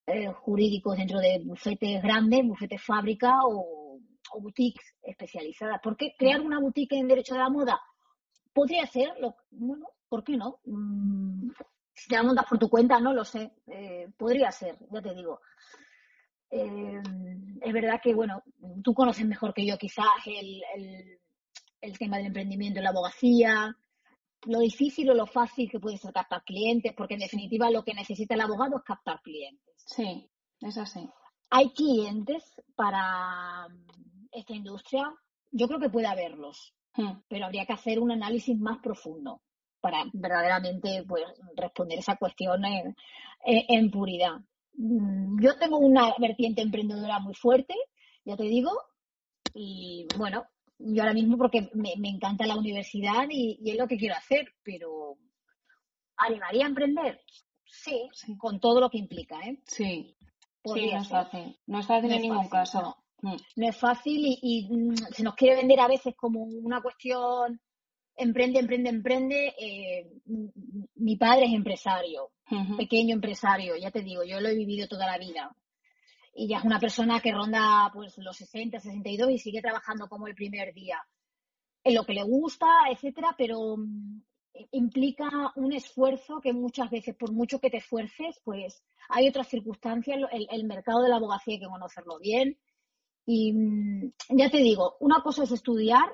eh, 0.07 0.31
jurídicos 0.31 0.97
dentro 0.97 1.19
de 1.19 1.41
bufetes 1.43 2.01
grandes, 2.01 2.45
bufetes 2.45 2.81
fábrica 2.81 3.39
o, 3.43 3.99
boutiques 4.39 4.95
especializadas. 5.01 5.79
¿Por 5.81 5.97
qué 5.97 6.13
crear 6.17 6.39
una 6.41 6.59
boutique 6.59 6.93
en 6.97 7.07
derecho 7.07 7.33
de 7.33 7.39
la 7.39 7.49
moda? 7.49 7.79
Podría 8.53 8.85
ser, 8.85 9.09
lo, 9.19 9.35
bueno, 9.51 9.87
¿por 10.07 10.23
qué 10.23 10.37
no? 10.37 10.59
Mm, 10.65 11.49
si 11.93 12.07
te 12.07 12.15
la 12.15 12.23
montas 12.23 12.45
por 12.45 12.57
tu 12.59 12.69
cuenta, 12.69 12.99
no 12.99 13.13
lo 13.13 13.25
sé. 13.25 13.51
Eh, 13.67 14.07
podría 14.17 14.51
ser, 14.51 14.77
ya 14.91 15.01
te 15.01 15.13
digo. 15.13 15.41
Eh, 16.49 17.01
es 17.61 17.73
verdad 17.73 17.99
que, 18.01 18.13
bueno, 18.13 18.43
tú 18.83 18.93
conoces 18.93 19.25
mejor 19.25 19.53
que 19.53 19.65
yo 19.65 19.77
quizás 19.77 20.05
el, 20.25 20.61
el, 20.75 21.19
el 21.81 21.97
tema 21.97 22.17
del 22.17 22.27
emprendimiento 22.27 22.79
en 22.79 22.83
la 22.83 22.91
abogacía, 22.91 23.75
lo 24.45 24.59
difícil 24.59 25.09
o 25.09 25.13
lo 25.13 25.25
fácil 25.25 25.69
que 25.69 25.79
puede 25.79 25.97
ser 25.97 26.13
captar 26.13 26.43
clientes, 26.43 26.93
porque 26.95 27.15
en 27.15 27.21
definitiva 27.21 27.69
lo 27.71 27.83
que 27.83 27.93
necesita 27.93 28.35
el 28.35 28.41
abogado 28.41 28.77
es 28.77 28.83
captar 28.83 29.21
clientes. 29.21 29.75
Sí, 29.85 30.29
es 30.61 30.77
así. 30.77 31.09
¿Hay 31.49 31.71
clientes 31.71 32.43
para 32.75 33.67
mm, 33.69 34.27
esta 34.31 34.53
industria? 34.53 35.13
Yo 35.51 35.67
creo 35.67 35.79
que 35.79 35.89
puede 35.89 36.07
haberlos, 36.07 36.73
hmm. 36.95 37.21
pero 37.27 37.45
habría 37.45 37.65
que 37.65 37.73
hacer 37.73 37.99
un 37.99 38.11
análisis 38.11 38.57
más 38.57 38.79
profundo 38.79 39.41
para 39.79 40.03
verdaderamente 40.13 41.03
pues, 41.07 41.23
responder 41.55 41.99
esa 41.99 42.17
cuestión 42.17 42.65
en, 42.65 42.95
en 43.45 43.91
puridad. 43.91 44.41
Mm, 44.73 45.41
yo 45.41 45.57
tengo 45.57 45.77
una 45.77 46.13
vertiente 46.19 46.61
emprendedora 46.61 47.19
muy 47.19 47.33
fuerte, 47.33 47.73
ya 48.25 48.35
te 48.35 48.43
digo, 48.43 48.71
y 49.53 50.07
bueno, 50.17 50.45
yo 50.79 51.01
ahora 51.01 51.13
mismo 51.13 51.37
porque 51.37 51.69
me, 51.73 51.93
encanta 52.09 52.45
la 52.45 52.55
universidad 52.55 53.27
y, 53.29 53.59
es 53.65 53.77
lo 53.77 53.87
que 53.87 53.97
quiero 53.97 54.15
hacer, 54.15 54.53
pero 54.63 55.17
¿animaría 56.17 56.65
a 56.65 56.69
emprender? 56.69 57.21
Sí, 57.65 58.09
con 58.37 58.59
todo 58.59 58.79
lo 58.79 58.89
que 58.89 58.97
implica, 58.97 59.39
¿eh? 59.41 59.59
Sí, 59.65 60.15
sí 60.63 60.91
no 60.91 61.01
es 61.01 61.07
fácil. 61.07 61.57
No 61.65 61.79
es 61.79 61.87
fácil 61.87 62.11
en 62.11 62.21
ningún 62.21 62.49
caso. 62.49 62.97
Mm. 63.21 63.35
No. 63.55 63.67
es 63.67 63.77
fácil 63.77 64.37
y, 64.41 64.67
mm, 64.69 64.95
se 65.11 65.23
nos 65.23 65.35
quiere 65.35 65.55
vender 65.55 65.79
a 65.79 65.87
veces 65.87 66.15
como 66.15 66.43
una 66.43 66.81
cuestión 66.81 67.59
emprende, 68.15 68.59
emprende, 68.59 68.89
emprende. 68.89 69.55
Eh, 69.59 70.09
mi 70.95 71.15
padre 71.17 71.45
es 71.45 71.53
empresario, 71.53 72.31
pequeño 72.77 73.13
empresario, 73.15 73.75
ya 73.75 73.91
te 73.91 74.01
digo, 74.01 74.23
yo 74.23 74.39
lo 74.39 74.49
he 74.49 74.55
vivido 74.55 74.87
toda 74.87 75.07
la 75.07 75.17
vida 75.17 75.55
y 76.37 76.47
ya 76.47 76.59
es 76.59 76.63
una 76.63 76.79
persona 76.79 77.19
que 77.19 77.31
ronda 77.31 77.89
pues 77.91 78.15
los 78.19 78.37
60, 78.37 78.79
62 78.79 79.31
y 79.31 79.39
sigue 79.39 79.59
trabajando 79.59 80.07
como 80.07 80.27
el 80.27 80.35
primer 80.35 80.71
día. 80.71 81.01
En 81.83 81.95
lo 81.95 82.03
que 82.03 82.13
le 82.13 82.21
gusta, 82.21 82.67
etcétera, 82.91 83.33
pero 83.35 83.75
mm, 83.75 84.21
implica 84.73 85.51
un 85.55 85.73
esfuerzo 85.73 86.39
que 86.39 86.53
muchas 86.53 86.91
veces, 86.91 87.15
por 87.15 87.31
mucho 87.31 87.59
que 87.59 87.71
te 87.71 87.77
esfuerces, 87.77 88.39
pues 88.43 88.83
hay 89.09 89.27
otras 89.27 89.47
circunstancias. 89.47 90.19
El, 90.31 90.63
mercado 90.65 91.01
de 91.01 91.09
la 91.09 91.15
abogacía 91.15 91.55
hay 91.55 91.59
que 91.59 91.65
conocerlo 91.65 92.19
bien. 92.19 92.59
Y 93.25 93.53
mm, 93.53 94.13
ya 94.37 94.51
te 94.51 94.57
digo, 94.57 94.95
una 94.99 95.23
cosa 95.23 95.43
es 95.43 95.51
estudiar 95.51 96.07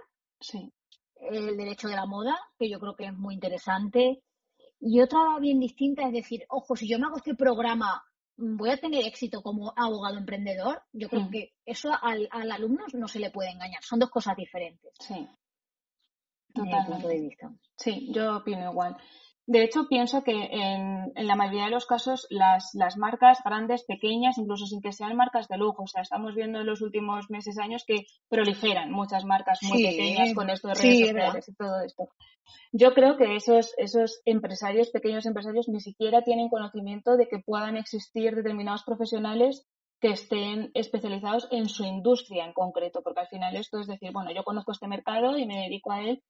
el 1.16 1.58
derecho 1.58 1.90
de 1.90 1.96
la 1.96 2.06
moda, 2.06 2.40
que 2.58 2.70
yo 2.70 2.80
creo 2.80 2.96
que 2.96 3.08
es 3.08 3.14
muy 3.14 3.34
interesante. 3.34 4.24
Y 4.80 5.02
otra 5.02 5.38
bien 5.42 5.60
distinta 5.60 6.04
es 6.08 6.14
decir, 6.14 6.46
ojo, 6.48 6.78
si 6.78 6.88
yo 6.88 6.98
me 6.98 7.08
hago 7.08 7.18
este 7.18 7.36
programa 7.36 8.02
voy 8.38 8.70
a 8.72 8.78
tener 8.78 9.06
éxito 9.06 9.42
como 9.42 9.74
abogado 9.76 10.18
emprendedor, 10.18 10.82
yo 10.92 11.10
creo 11.10 11.24
mm. 11.24 11.30
que 11.32 11.54
eso 11.66 11.90
al, 12.02 12.28
alumno 12.32 12.86
no 12.94 13.08
se 13.08 13.20
le 13.20 13.32
puede 13.32 13.52
engañar. 13.52 13.84
Son 13.84 14.00
dos 14.00 14.10
cosas 14.10 14.36
diferentes. 14.36 14.92
Sí. 15.00 15.28
Totalmente. 16.54 17.08
de 17.08 17.20
vista. 17.20 17.52
Sí, 17.78 18.12
yo 18.14 18.38
opino 18.38 18.72
igual. 18.72 18.96
De 19.46 19.62
hecho, 19.62 19.88
pienso 19.90 20.24
que 20.24 20.32
en, 20.32 21.12
la 21.16 21.36
mayoría 21.36 21.66
de 21.66 21.72
los 21.72 21.86
casos 21.86 22.26
las, 22.30 22.70
las, 22.74 22.96
marcas 22.96 23.40
grandes, 23.44 23.84
pequeñas, 23.84 24.38
incluso 24.38 24.66
sin 24.66 24.82
que 24.82 24.94
sean 24.94 25.18
marcas 25.18 25.50
de 25.50 25.58
lujo, 25.58 25.84
o 25.84 25.88
sea, 25.88 26.02
estamos 26.02 26.34
viendo 26.34 26.62
en 26.62 26.66
los 26.66 26.82
últimos 26.82 27.30
meses, 27.30 27.58
años 27.58 27.84
que 27.86 28.06
proliferan 28.30 28.90
muchas 28.92 29.26
marcas 29.26 29.60
muy 29.64 29.84
pequeñas 29.84 30.34
con 30.34 30.50
esto 30.50 30.70
de 30.70 30.74
redes 30.76 31.00
sociales 31.00 31.50
y 31.50 31.56
todo 31.56 31.82
esto. 31.82 32.10
Yo 32.72 32.94
creo 32.94 33.18
que 33.18 33.36
esos, 33.36 33.74
esos 33.78 34.22
empresarios, 34.24 34.92
pequeños 34.92 35.26
empresarios, 35.26 35.68
ni 35.68 35.82
siquiera 35.82 36.22
tienen 36.24 36.48
conocimiento 36.48 37.18
de 37.18 37.28
que 37.28 37.40
puedan 37.40 37.76
existir 37.76 38.36
determinados 38.36 38.84
profesionales 38.84 39.68
que 40.00 40.12
estén 40.12 40.72
especializados 40.74 41.48
en 41.52 41.68
su 41.68 41.84
industria 41.84 42.46
en 42.46 42.54
concreto, 42.54 43.02
porque 43.04 43.22
al 43.22 43.28
final 43.28 43.56
esto 43.56 43.80
es 43.80 43.88
decir, 43.88 44.12
bueno, 44.12 44.32
yo 44.32 44.44
conozco 44.44 44.72
este 44.72 44.88
mercado 44.88 45.38
y 45.38 45.46
me 45.46 45.64
dedico 45.64 45.92
a 45.92 46.02
él 46.02 46.22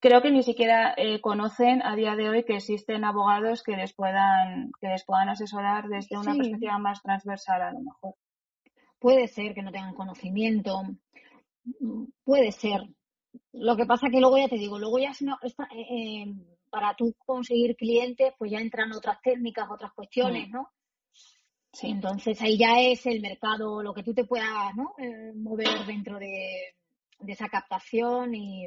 creo 0.00 0.22
que 0.22 0.30
ni 0.30 0.42
siquiera 0.42 0.94
eh, 0.96 1.20
conocen 1.20 1.82
a 1.82 1.96
día 1.96 2.14
de 2.14 2.28
hoy 2.28 2.44
que 2.44 2.56
existen 2.56 3.04
abogados 3.04 3.62
que 3.62 3.76
les 3.76 3.92
puedan, 3.92 4.70
que 4.80 4.88
les 4.88 5.04
puedan 5.04 5.28
asesorar 5.28 5.88
desde 5.88 6.18
una 6.18 6.34
perspectiva 6.34 6.78
más 6.78 7.02
transversal 7.02 7.62
a 7.62 7.72
lo 7.72 7.80
mejor. 7.80 8.14
Puede 8.98 9.28
ser 9.28 9.54
que 9.54 9.62
no 9.62 9.72
tengan 9.72 9.94
conocimiento, 9.94 10.82
puede 12.24 12.52
ser. 12.52 12.82
Lo 13.52 13.76
que 13.76 13.86
pasa 13.86 14.10
que 14.10 14.20
luego 14.20 14.38
ya 14.38 14.48
te 14.48 14.58
digo, 14.58 14.78
luego 14.78 14.98
ya 14.98 15.12
no, 15.20 15.38
está, 15.42 15.64
eh, 15.74 15.86
eh, 15.90 16.34
para 16.70 16.94
tú 16.94 17.14
conseguir 17.24 17.76
clientes, 17.76 18.32
pues 18.38 18.50
ya 18.50 18.60
entran 18.60 18.92
otras 18.92 19.20
técnicas, 19.22 19.68
otras 19.70 19.92
cuestiones, 19.92 20.48
mm. 20.48 20.52
¿no? 20.52 20.68
Sí. 21.72 21.88
Entonces 21.88 22.40
ahí 22.40 22.56
ya 22.56 22.80
es 22.80 23.04
el 23.06 23.20
mercado, 23.20 23.82
lo 23.82 23.92
que 23.92 24.02
tú 24.02 24.14
te 24.14 24.24
puedas 24.24 24.74
¿no? 24.74 24.94
mover 25.36 25.84
dentro 25.86 26.18
de, 26.18 26.74
de 27.20 27.32
esa 27.32 27.48
captación 27.48 28.34
y, 28.34 28.66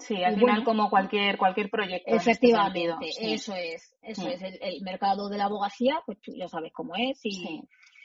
Sí, 0.00 0.24
al 0.24 0.38
final 0.38 0.64
como 0.64 0.88
cualquier 0.88 1.36
cualquier 1.36 1.70
proyecto. 1.70 2.10
Este 2.10 2.30
Efectivamente, 2.30 3.10
eso 3.20 3.54
es, 3.54 3.94
eso 4.02 4.24
mm. 4.24 4.28
es 4.28 4.42
el, 4.60 4.82
mercado 4.82 5.28
de 5.28 5.36
la 5.36 5.44
abogacía, 5.44 6.00
pues 6.06 6.20
tú 6.20 6.32
ya 6.34 6.48
sabes 6.48 6.72
cómo 6.72 6.94
es 6.96 7.20
y, 7.22 7.62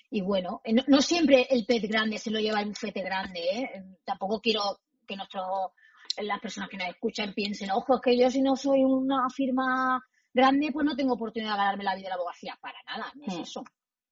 y 0.09 0.21
bueno, 0.21 0.61
eh, 0.65 0.73
no, 0.87 1.01
siempre 1.01 1.47
el 1.49 1.65
pez 1.65 1.83
grande 1.83 2.17
se 2.17 2.31
lo 2.31 2.39
lleva 2.39 2.59
el 2.59 2.67
bufete 2.67 3.01
grande, 3.01 3.39
¿eh? 3.39 3.83
Tampoco 4.03 4.41
quiero 4.41 4.79
que 5.07 5.15
nuestros 5.15 5.71
las 6.17 6.39
personas 6.39 6.69
que 6.69 6.77
nos 6.77 6.89
escuchan 6.89 7.33
piensen, 7.33 7.71
ojo, 7.71 7.95
es 7.95 8.01
que 8.01 8.17
yo 8.17 8.29
si 8.29 8.41
no 8.41 8.55
soy 8.55 8.83
una 8.83 9.29
firma 9.29 10.01
grande, 10.33 10.71
pues 10.71 10.85
no 10.85 10.95
tengo 10.95 11.13
oportunidad 11.13 11.53
de 11.53 11.57
ganarme 11.57 11.83
la 11.83 11.95
vida 11.95 12.05
de 12.05 12.09
la 12.09 12.15
abogacía. 12.15 12.57
Para 12.61 12.79
nada, 12.85 13.11
no 13.15 13.25
es 13.25 13.37
mm. 13.37 13.41
eso. 13.41 13.63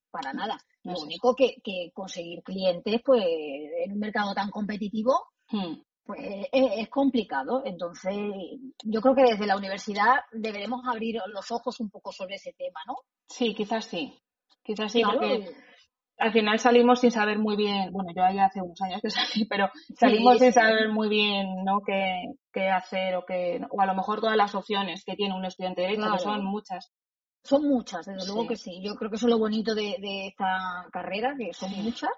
Para 0.09 0.31
nada. 0.31 0.57
lo 0.83 0.99
único 0.99 1.35
que, 1.35 1.55
que 1.63 1.91
conseguir 1.93 2.43
clientes, 2.43 3.01
pues 3.03 3.23
en 3.23 3.93
un 3.93 3.99
mercado 3.99 4.33
tan 4.33 4.49
competitivo, 4.51 5.13
mm 5.49 5.73
pues 6.05 6.19
es, 6.51 6.89
complicado. 6.89 7.63
Entonces, 7.65 8.13
yo 8.83 9.01
creo 9.01 9.15
que 9.15 9.24
desde 9.24 9.48
la 9.48 9.57
universidad 9.57 10.15
deberemos 10.31 10.81
abrir 10.86 11.22
los 11.27 11.51
ojos 11.51 11.79
un 11.79 11.89
poco 11.89 12.12
sobre 12.12 12.36
ese 12.36 12.53
tema, 12.53 12.81
¿no? 12.88 12.95
Sí, 13.27 13.53
quizás 13.55 13.86
sí. 13.86 14.19
Quizás 14.63 14.91
sí, 14.91 15.01
porque 15.03 15.53
al 16.17 16.31
final 16.31 16.60
salimos 16.60 17.01
sin 17.01 17.12
saber 17.12 17.38
muy 17.38 17.55
bien, 17.55 17.91
bueno, 17.91 18.12
yo 18.15 18.24
ya 18.33 18.45
hace 18.45 18.62
unos 18.62 18.81
años 18.81 19.01
que 19.01 19.10
salí, 19.10 19.45
pero 19.50 19.69
salimos 19.98 20.39
sin 20.39 20.53
saber 20.53 20.89
muy 20.89 21.10
bien, 21.10 21.63
¿no? 21.65 21.81
Qué, 21.86 22.24
qué 22.51 22.69
hacer 22.69 23.15
o 23.15 23.25
qué, 23.25 23.62
o 23.69 23.81
a 23.81 23.86
lo 23.86 23.95
mejor 23.95 24.22
todas 24.22 24.38
las 24.38 24.55
opciones 24.55 25.03
que 25.03 25.15
tiene 25.15 25.36
un 25.36 25.45
estudiante 25.45 25.81
de 25.81 25.88
derecho, 25.88 26.12
que 26.12 26.19
son 26.19 26.45
muchas. 26.45 26.91
Son 27.45 27.63
muchas, 27.67 28.05
desde 28.05 28.25
luego 28.25 28.48
que 28.48 28.55
sí. 28.55 28.81
Yo 28.81 28.95
creo 28.95 29.10
que 29.10 29.17
eso 29.17 29.25
es 29.25 29.31
lo 29.31 29.38
bonito 29.38 29.75
de, 29.75 29.98
de 30.00 30.27
esta 30.27 30.88
carrera, 30.93 31.36
que 31.38 31.53
son 31.53 31.72
muchas 31.83 32.12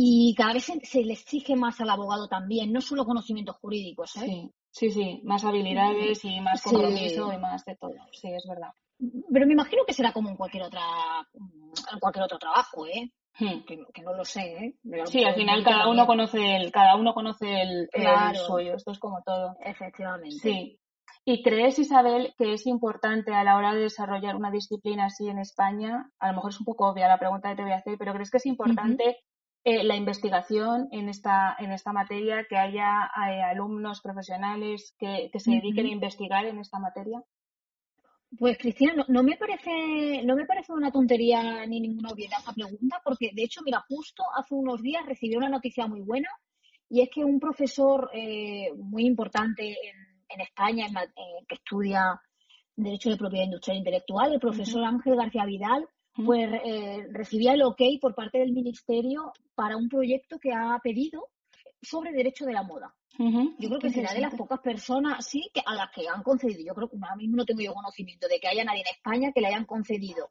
y 0.00 0.32
cada 0.36 0.52
vez 0.52 0.70
se, 0.84 1.04
le 1.04 1.12
exige 1.12 1.56
más 1.56 1.80
al 1.80 1.90
abogado 1.90 2.28
también, 2.28 2.72
no 2.72 2.80
solo 2.80 3.04
conocimientos 3.04 3.56
jurídicos. 3.56 4.14
¿eh? 4.18 4.20
Sí, 4.20 4.52
sí, 4.70 4.90
sí, 4.92 5.20
más 5.24 5.44
habilidades 5.44 6.24
y 6.24 6.40
más 6.40 6.62
compromiso 6.62 7.32
y 7.32 7.36
más 7.38 7.64
de 7.64 7.74
todo. 7.74 7.94
Sí, 8.12 8.28
es 8.32 8.46
verdad. 8.48 8.70
Pero 9.32 9.46
me 9.48 9.54
imagino 9.54 9.82
que 9.84 9.92
será 9.92 10.12
como 10.12 10.30
en 10.30 10.36
cualquier 10.36 10.62
otra 10.62 10.82
en 11.92 11.98
cualquier 11.98 12.24
otro 12.26 12.38
trabajo, 12.38 12.86
¿eh? 12.86 13.10
Hmm. 13.40 13.64
Que, 13.66 14.02
no 14.02 14.14
lo 14.14 14.24
sé, 14.24 14.42
¿eh? 14.42 14.74
sí, 15.06 15.24
al 15.24 15.34
final 15.34 15.64
cada 15.64 15.88
uno 15.88 16.06
conoce 16.06 16.56
el 16.56 16.70
cada 16.70 16.94
uno 16.94 17.12
conoce 17.12 17.62
el, 17.62 17.88
suyo. 18.46 18.74
Esto 18.74 18.92
es 18.92 19.00
como 19.00 19.20
todo. 19.26 19.56
Efectivamente. 19.64 20.36
Sí. 20.36 20.78
¿Y 21.24 21.42
crees, 21.42 21.76
Isabel, 21.80 22.34
que 22.38 22.52
es 22.52 22.66
importante 22.68 23.34
a 23.34 23.42
la 23.42 23.56
hora 23.56 23.74
de 23.74 23.80
desarrollar 23.80 24.36
una 24.36 24.52
disciplina 24.52 25.06
así 25.06 25.28
en 25.28 25.40
España? 25.40 26.08
A 26.20 26.28
lo 26.28 26.34
mejor 26.34 26.52
es 26.52 26.60
un 26.60 26.66
poco 26.66 26.88
obvia 26.88 27.08
la 27.08 27.18
pregunta 27.18 27.50
que 27.50 27.56
te 27.56 27.62
voy 27.62 27.72
a 27.72 27.78
hacer, 27.78 27.98
pero 27.98 28.12
¿crees 28.14 28.30
que 28.30 28.38
es 28.38 28.46
importante 28.46 29.18
eh, 29.68 29.84
la 29.84 29.96
investigación 29.96 30.88
en 30.92 31.10
esta, 31.10 31.54
en 31.58 31.72
esta 31.72 31.92
materia, 31.92 32.46
que 32.48 32.56
haya 32.56 33.10
eh, 33.28 33.42
alumnos 33.42 34.00
profesionales 34.00 34.94
que, 34.98 35.30
se 35.38 35.50
dediquen 35.50 35.84
a 35.84 35.90
investigar 35.90 36.46
en 36.46 36.58
esta 36.58 36.78
materia? 36.78 37.22
Pues 38.38 38.56
Cristina, 38.56 39.04
no, 39.08 39.22
me 39.22 39.36
parece, 39.36 40.22
no 40.24 40.36
me 40.36 40.46
parece 40.46 40.72
una 40.72 40.90
tontería 40.90 41.66
ni 41.66 41.80
ninguna 41.80 42.08
obviedad 42.08 42.40
esa 42.40 42.54
pregunta, 42.54 43.02
porque 43.04 43.30
de 43.34 43.42
hecho, 43.42 43.60
mira, 43.62 43.84
justo 43.86 44.22
hace 44.38 44.54
unos 44.54 44.80
días 44.80 45.04
recibí 45.04 45.36
una 45.36 45.50
noticia 45.50 45.86
muy 45.86 46.00
buena 46.00 46.30
y 46.88 47.02
es 47.02 47.10
que 47.10 47.22
un 47.22 47.38
profesor 47.38 48.08
eh, 48.14 48.72
muy 48.74 49.04
importante 49.04 49.76
en, 50.30 50.40
España, 50.40 50.86
que 51.46 51.54
estudia 51.56 52.18
Derecho 52.74 53.10
de 53.10 53.18
Propiedad 53.18 53.44
Industrial 53.44 53.76
e 53.76 53.80
Intelectual, 53.80 54.32
el 54.32 54.40
profesor 54.40 54.82
Ángel 54.84 55.16
García 55.16 55.44
Vidal, 55.44 55.86
pues 56.24 56.48
eh, 56.64 57.06
recibía 57.12 57.54
el 57.54 57.62
ok 57.62 57.80
por 58.00 58.14
parte 58.14 58.38
del 58.38 58.52
Ministerio 58.52 59.32
para 59.54 59.76
un 59.76 59.88
proyecto 59.88 60.38
que 60.38 60.52
ha 60.52 60.78
pedido 60.82 61.28
sobre 61.80 62.12
derecho 62.12 62.44
de 62.44 62.52
la 62.52 62.62
moda. 62.62 62.94
Yo 63.18 63.68
creo 63.68 63.80
que 63.80 63.90
será 63.90 64.14
de 64.14 64.20
las 64.20 64.34
pocas 64.34 64.60
personas, 64.60 65.26
sí, 65.26 65.50
que 65.52 65.60
a 65.64 65.74
las 65.74 65.90
que 65.90 66.08
han 66.08 66.22
concedido. 66.22 66.60
Yo 66.64 66.74
creo 66.74 66.88
que 66.88 66.96
ahora 67.02 67.16
mismo 67.16 67.36
no 67.36 67.44
tengo 67.44 67.60
yo 67.60 67.74
conocimiento 67.74 68.28
de 68.28 68.38
que 68.38 68.46
haya 68.46 68.64
nadie 68.64 68.82
en 68.82 68.94
España 68.94 69.32
que 69.32 69.40
le 69.40 69.48
hayan 69.48 69.64
concedido 69.64 70.30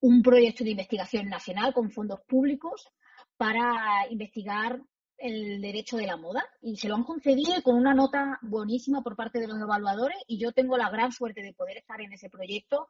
un 0.00 0.22
proyecto 0.22 0.64
de 0.64 0.70
investigación 0.70 1.28
nacional 1.28 1.74
con 1.74 1.90
fondos 1.90 2.20
públicos 2.26 2.88
para 3.36 4.06
investigar 4.10 4.80
el 5.18 5.60
derecho 5.60 5.96
de 5.96 6.06
la 6.06 6.16
moda. 6.16 6.42
Y 6.62 6.76
se 6.76 6.88
lo 6.88 6.94
han 6.96 7.04
concedido 7.04 7.62
con 7.62 7.76
una 7.76 7.94
nota 7.94 8.38
buenísima 8.42 9.02
por 9.02 9.14
parte 9.14 9.38
de 9.38 9.48
los 9.48 9.60
evaluadores 9.60 10.18
y 10.26 10.38
yo 10.38 10.52
tengo 10.52 10.76
la 10.76 10.90
gran 10.90 11.12
suerte 11.12 11.42
de 11.42 11.52
poder 11.52 11.76
estar 11.78 12.00
en 12.00 12.12
ese 12.12 12.30
proyecto 12.30 12.88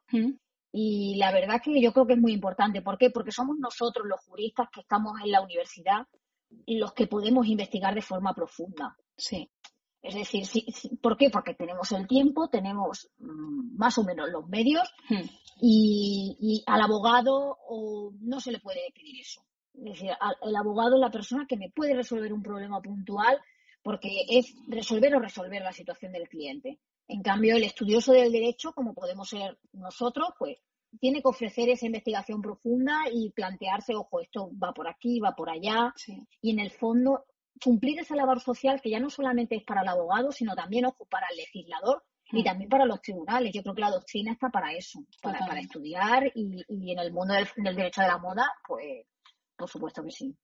y 0.72 1.16
la 1.16 1.30
verdad 1.30 1.60
que 1.62 1.80
yo 1.80 1.92
creo 1.92 2.06
que 2.06 2.14
es 2.14 2.18
muy 2.18 2.32
importante. 2.32 2.80
¿Por 2.80 2.96
qué? 2.96 3.10
Porque 3.10 3.30
somos 3.30 3.58
nosotros 3.58 4.06
los 4.06 4.20
juristas 4.20 4.68
que 4.72 4.80
estamos 4.80 5.20
en 5.22 5.30
la 5.30 5.42
universidad 5.42 6.06
los 6.66 6.92
que 6.92 7.06
podemos 7.06 7.46
investigar 7.46 7.94
de 7.94 8.02
forma 8.02 8.34
profunda. 8.34 8.96
Sí. 9.16 9.50
Es 10.02 10.14
decir, 10.14 10.46
sí, 10.46 10.66
¿por 11.00 11.16
qué? 11.16 11.30
Porque 11.30 11.54
tenemos 11.54 11.92
el 11.92 12.08
tiempo, 12.08 12.48
tenemos 12.48 13.08
mm, 13.18 13.76
más 13.76 13.96
o 13.98 14.04
menos 14.04 14.28
los 14.30 14.48
medios 14.48 14.82
hmm. 15.08 15.22
y, 15.60 16.64
al 16.66 16.80
abogado 16.80 17.58
no 18.20 18.40
se 18.40 18.50
le 18.50 18.58
puede 18.58 18.80
pedir 18.92 19.20
eso. 19.20 19.44
Es 19.74 19.84
decir, 19.84 20.10
el 20.42 20.56
abogado 20.56 20.96
es 20.96 21.00
la 21.00 21.10
persona 21.10 21.46
que 21.48 21.56
me 21.56 21.70
puede 21.70 21.94
resolver 21.94 22.32
un 22.32 22.42
problema 22.42 22.80
puntual 22.82 23.40
porque 23.82 24.08
es 24.28 24.54
resolver 24.66 25.14
o 25.14 25.20
resolver 25.20 25.62
la 25.62 25.72
situación 25.72 26.12
del 26.12 26.28
cliente. 26.28 26.78
En 27.08 27.22
cambio, 27.22 27.56
el 27.56 27.64
estudioso 27.64 28.12
del 28.12 28.32
derecho, 28.32 28.72
como 28.72 28.94
podemos 28.94 29.28
ser 29.28 29.58
nosotros, 29.72 30.28
pues 30.38 30.58
tiene 31.00 31.22
que 31.22 31.28
ofrecer 31.28 31.68
esa 31.68 31.86
investigación 31.86 32.42
profunda 32.42 33.02
y 33.12 33.30
plantearse, 33.30 33.94
ojo, 33.94 34.20
esto 34.20 34.50
va 34.62 34.72
por 34.72 34.88
aquí, 34.88 35.20
va 35.20 35.34
por 35.34 35.50
allá. 35.50 35.94
Y 36.40 36.50
en 36.50 36.58
el 36.58 36.70
fondo, 36.70 37.24
cumplir 37.62 37.98
esa 37.98 38.16
labor 38.16 38.40
social 38.40 38.80
que 38.80 38.90
ya 38.90 39.00
no 39.00 39.10
solamente 39.10 39.56
es 39.56 39.64
para 39.64 39.82
el 39.82 39.88
abogado, 39.88 40.32
sino 40.32 40.54
también, 40.54 40.86
ojo, 40.86 41.06
para 41.06 41.26
el 41.30 41.38
legislador 41.38 42.04
y 42.30 42.42
mm. 42.42 42.44
también 42.44 42.70
para 42.70 42.84
los 42.84 43.00
tribunales. 43.00 43.52
Yo 43.52 43.62
creo 43.62 43.74
que 43.74 43.80
la 43.80 43.90
doctrina 43.90 44.32
está 44.32 44.50
para 44.50 44.72
eso, 44.72 45.00
para, 45.22 45.60
estudiar 45.60 46.30
y, 46.34 46.64
en 46.68 46.98
el 46.98 47.12
mundo 47.12 47.34
del 47.34 47.76
derecho 47.76 48.02
de 48.02 48.08
la 48.08 48.18
moda, 48.18 48.50
pues 48.66 49.06
por 49.56 49.68
supuesto 49.68 50.02
que 50.02 50.10
sí. 50.10 50.36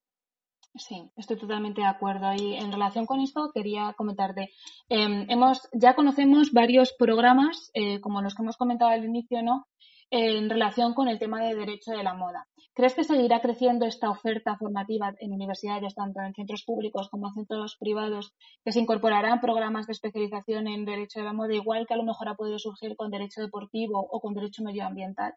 Sí, 0.74 1.11
estoy 1.16 1.38
totalmente 1.38 1.81
de 1.81 1.87
acuerdo. 1.87 2.33
Y 2.35 2.54
en 2.54 2.70
relación 2.70 3.07
con 3.07 3.20
esto, 3.20 3.50
quería 3.52 3.94
comentarte, 3.96 4.50
em, 4.88 5.26
hemos, 5.28 5.68
ya 5.72 5.94
conocemos 5.94 6.52
varios 6.52 6.92
programas, 6.92 7.70
eh, 7.74 8.00
como 8.00 8.22
los 8.22 8.35
que 8.35 8.42
hemos 8.42 8.57
comentado 8.57 8.90
al 8.90 9.04
inicio, 9.04 9.42
¿no? 9.42 9.66
en 10.11 10.48
relación 10.48 10.94
con 10.94 11.09
el 11.09 11.18
tema 11.18 11.42
de 11.42 11.54
derecho 11.54 11.92
de 11.92 12.02
la 12.02 12.14
moda. 12.14 12.46
¿Crees 12.74 12.94
que 12.94 13.04
seguirá 13.04 13.40
creciendo 13.40 13.87
esta 13.87 14.09
oferta 14.09 14.57
formativa 14.57 15.14
en 15.18 15.33
universidades, 15.33 15.94
tanto 15.94 16.20
en 16.20 16.35
centros 16.35 16.64
públicos 16.64 17.09
como 17.11 17.28
en 17.28 17.35
centros 17.35 17.76
privados, 17.78 18.33
que 18.64 18.72
se 18.72 18.81
incorporarán 18.81 19.40
programas 19.40 19.87
de 19.87 19.92
especialización 19.92 20.68
en 20.68 20.85
derecho 20.85 21.18
de 21.20 21.26
la 21.26 21.33
moda, 21.33 21.54
igual 21.54 21.87
que 21.87 21.94
a 21.94 21.96
lo 21.96 22.04
mejor 22.04 22.28
ha 22.28 22.37
podido 22.37 22.59
surgir 22.59 22.96
con 22.96 23.11
derecho 23.11 23.42
deportivo 23.42 23.98
o 23.98 24.20
con 24.20 24.35
derecho 24.35 24.62
medioambiental? 24.62 25.35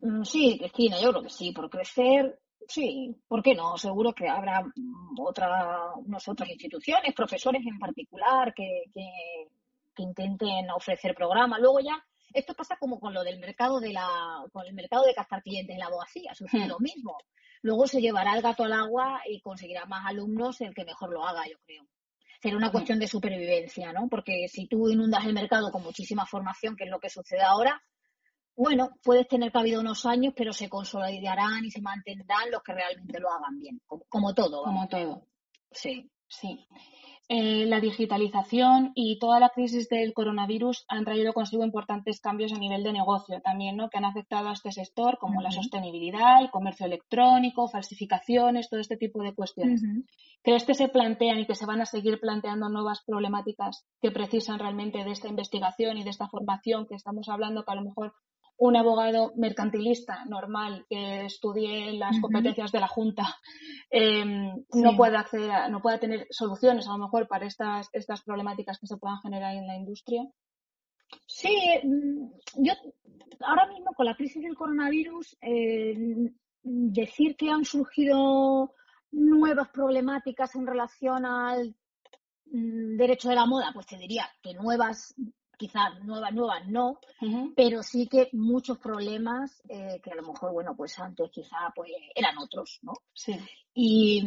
Mm, 0.00 0.22
sí, 0.24 0.58
Cristina, 0.58 0.96
yo 1.00 1.10
creo 1.10 1.22
que 1.22 1.30
sí, 1.30 1.52
por 1.52 1.70
crecer 1.70 2.40
Sí, 2.68 3.14
¿por 3.28 3.42
qué 3.42 3.54
no? 3.54 3.78
Seguro 3.78 4.12
que 4.12 4.28
habrá 4.28 4.64
otra, 5.18 5.92
otras 6.26 6.48
instituciones, 6.48 7.14
profesores 7.14 7.62
en 7.64 7.78
particular, 7.78 8.52
que, 8.54 8.84
que, 8.92 9.48
intenten 9.98 10.70
ofrecer 10.70 11.14
programas. 11.14 11.58
Luego 11.58 11.80
ya, 11.80 12.04
esto 12.34 12.52
pasa 12.52 12.76
como 12.76 13.00
con 13.00 13.14
lo 13.14 13.24
del 13.24 13.38
mercado 13.38 13.80
de 13.80 13.94
la, 13.94 14.44
con 14.52 14.66
el 14.66 14.74
mercado 14.74 15.04
de 15.04 15.14
captar 15.14 15.42
clientes 15.42 15.72
en 15.72 15.80
la 15.80 15.86
abogacía, 15.86 16.34
sucede 16.34 16.66
hmm. 16.66 16.68
lo 16.68 16.78
mismo. 16.80 17.16
Luego 17.62 17.86
se 17.86 18.00
llevará 18.00 18.34
el 18.34 18.42
gato 18.42 18.64
al 18.64 18.74
agua 18.74 19.22
y 19.26 19.40
conseguirá 19.40 19.86
más 19.86 20.04
alumnos 20.04 20.60
el 20.60 20.74
que 20.74 20.84
mejor 20.84 21.10
lo 21.10 21.26
haga, 21.26 21.44
yo 21.48 21.56
creo. 21.64 21.86
Será 22.42 22.56
una 22.56 22.68
hmm. 22.68 22.72
cuestión 22.72 22.98
de 22.98 23.08
supervivencia, 23.08 23.92
¿no? 23.92 24.08
Porque 24.08 24.48
si 24.48 24.66
tú 24.66 24.90
inundas 24.90 25.24
el 25.24 25.32
mercado 25.32 25.70
con 25.70 25.82
muchísima 25.82 26.26
formación, 26.26 26.76
que 26.76 26.84
es 26.84 26.90
lo 26.90 27.00
que 27.00 27.08
sucede 27.08 27.42
ahora, 27.42 27.82
bueno, 28.56 28.90
puedes 29.02 29.28
tener 29.28 29.52
cabida 29.52 29.80
unos 29.80 30.06
años, 30.06 30.32
pero 30.36 30.52
se 30.52 30.68
consolidarán 30.68 31.64
y 31.64 31.70
se 31.70 31.82
mantendrán 31.82 32.50
los 32.50 32.62
que 32.62 32.72
realmente 32.72 33.20
lo 33.20 33.30
hagan 33.30 33.58
bien, 33.58 33.80
como, 34.08 34.34
todo. 34.34 34.62
Como 34.64 34.88
todo. 34.88 35.26
Sí. 35.70 36.10
Sí. 36.28 36.66
Eh, 37.28 37.66
la 37.66 37.80
digitalización 37.80 38.92
y 38.94 39.18
toda 39.18 39.40
la 39.40 39.48
crisis 39.48 39.88
del 39.88 40.14
coronavirus 40.14 40.84
han 40.88 41.04
traído 41.04 41.32
consigo 41.32 41.64
importantes 41.64 42.20
cambios 42.20 42.52
a 42.52 42.58
nivel 42.58 42.84
de 42.84 42.92
negocio 42.92 43.40
también, 43.40 43.76
¿no? 43.76 43.90
Que 43.90 43.98
han 43.98 44.04
afectado 44.04 44.48
a 44.48 44.52
este 44.52 44.70
sector, 44.70 45.18
como 45.18 45.42
la 45.42 45.50
sostenibilidad, 45.50 46.40
el 46.40 46.50
comercio 46.50 46.86
electrónico, 46.86 47.68
falsificaciones, 47.68 48.70
todo 48.70 48.78
este 48.78 48.96
tipo 48.96 49.22
de 49.22 49.34
cuestiones. 49.34 49.82
¿Crees 50.42 50.64
que 50.64 50.74
se 50.74 50.88
plantean 50.88 51.40
y 51.40 51.46
que 51.46 51.56
se 51.56 51.66
van 51.66 51.80
a 51.80 51.86
seguir 51.86 52.20
planteando 52.20 52.68
nuevas 52.68 53.02
problemáticas 53.04 53.84
que 54.00 54.12
precisan 54.12 54.60
realmente 54.60 55.02
de 55.02 55.10
esta 55.10 55.26
investigación 55.26 55.98
y 55.98 56.04
de 56.04 56.10
esta 56.10 56.28
formación 56.28 56.86
que 56.86 56.94
estamos 56.94 57.28
hablando, 57.28 57.64
que 57.64 57.72
a 57.72 57.76
lo 57.76 57.82
mejor 57.82 58.14
un 58.58 58.76
abogado 58.76 59.32
mercantilista 59.36 60.24
normal 60.24 60.86
que 60.88 61.26
estudie 61.26 61.92
las 61.92 62.18
competencias 62.20 62.72
de 62.72 62.80
la 62.80 62.88
Junta 62.88 63.24
em, 63.90 64.64
no 64.72 64.96
puede 64.96 65.16
acceder 65.16 65.70
no 65.70 65.82
pueda 65.82 65.98
tener 65.98 66.26
soluciones 66.30 66.88
a 66.88 66.92
lo 66.92 66.98
mejor 66.98 67.28
para 67.28 67.46
estas, 67.46 67.88
estas 67.92 68.22
problemáticas 68.22 68.78
que 68.78 68.86
se 68.86 68.96
puedan 68.96 69.20
generar 69.20 69.54
en 69.54 69.66
la 69.66 69.76
industria? 69.76 70.22
Sí, 71.26 71.54
mm, 71.82 72.64
yo 72.64 72.72
ahora 73.40 73.66
mismo 73.66 73.92
con 73.94 74.06
la 74.06 74.16
crisis 74.16 74.42
del 74.42 74.56
coronavirus, 74.56 75.36
eh, 75.40 76.32
decir 76.62 77.36
que 77.36 77.50
han 77.50 77.64
surgido 77.64 78.74
nuevas 79.12 79.68
problemáticas 79.68 80.54
en 80.56 80.66
relación 80.66 81.24
al 81.24 81.74
mm, 82.46 82.96
derecho 82.96 83.28
de 83.28 83.34
la 83.34 83.46
moda, 83.46 83.70
pues 83.72 83.86
te 83.86 83.98
diría 83.98 84.28
que 84.42 84.54
nuevas 84.54 85.14
quizás 85.56 85.98
nuevas, 86.04 86.32
nuevas 86.32 86.66
no, 86.66 86.98
pero 87.54 87.82
sí 87.82 88.08
que 88.08 88.28
muchos 88.32 88.78
problemas 88.78 89.62
eh, 89.68 90.00
que 90.02 90.10
a 90.10 90.14
lo 90.14 90.22
mejor, 90.22 90.52
bueno, 90.52 90.74
pues 90.76 90.98
antes 90.98 91.30
quizá 91.30 91.72
pues 91.74 91.90
eran 92.14 92.36
otros, 92.38 92.78
¿no? 92.82 92.92
Sí. 93.12 93.38
Y 93.74 94.22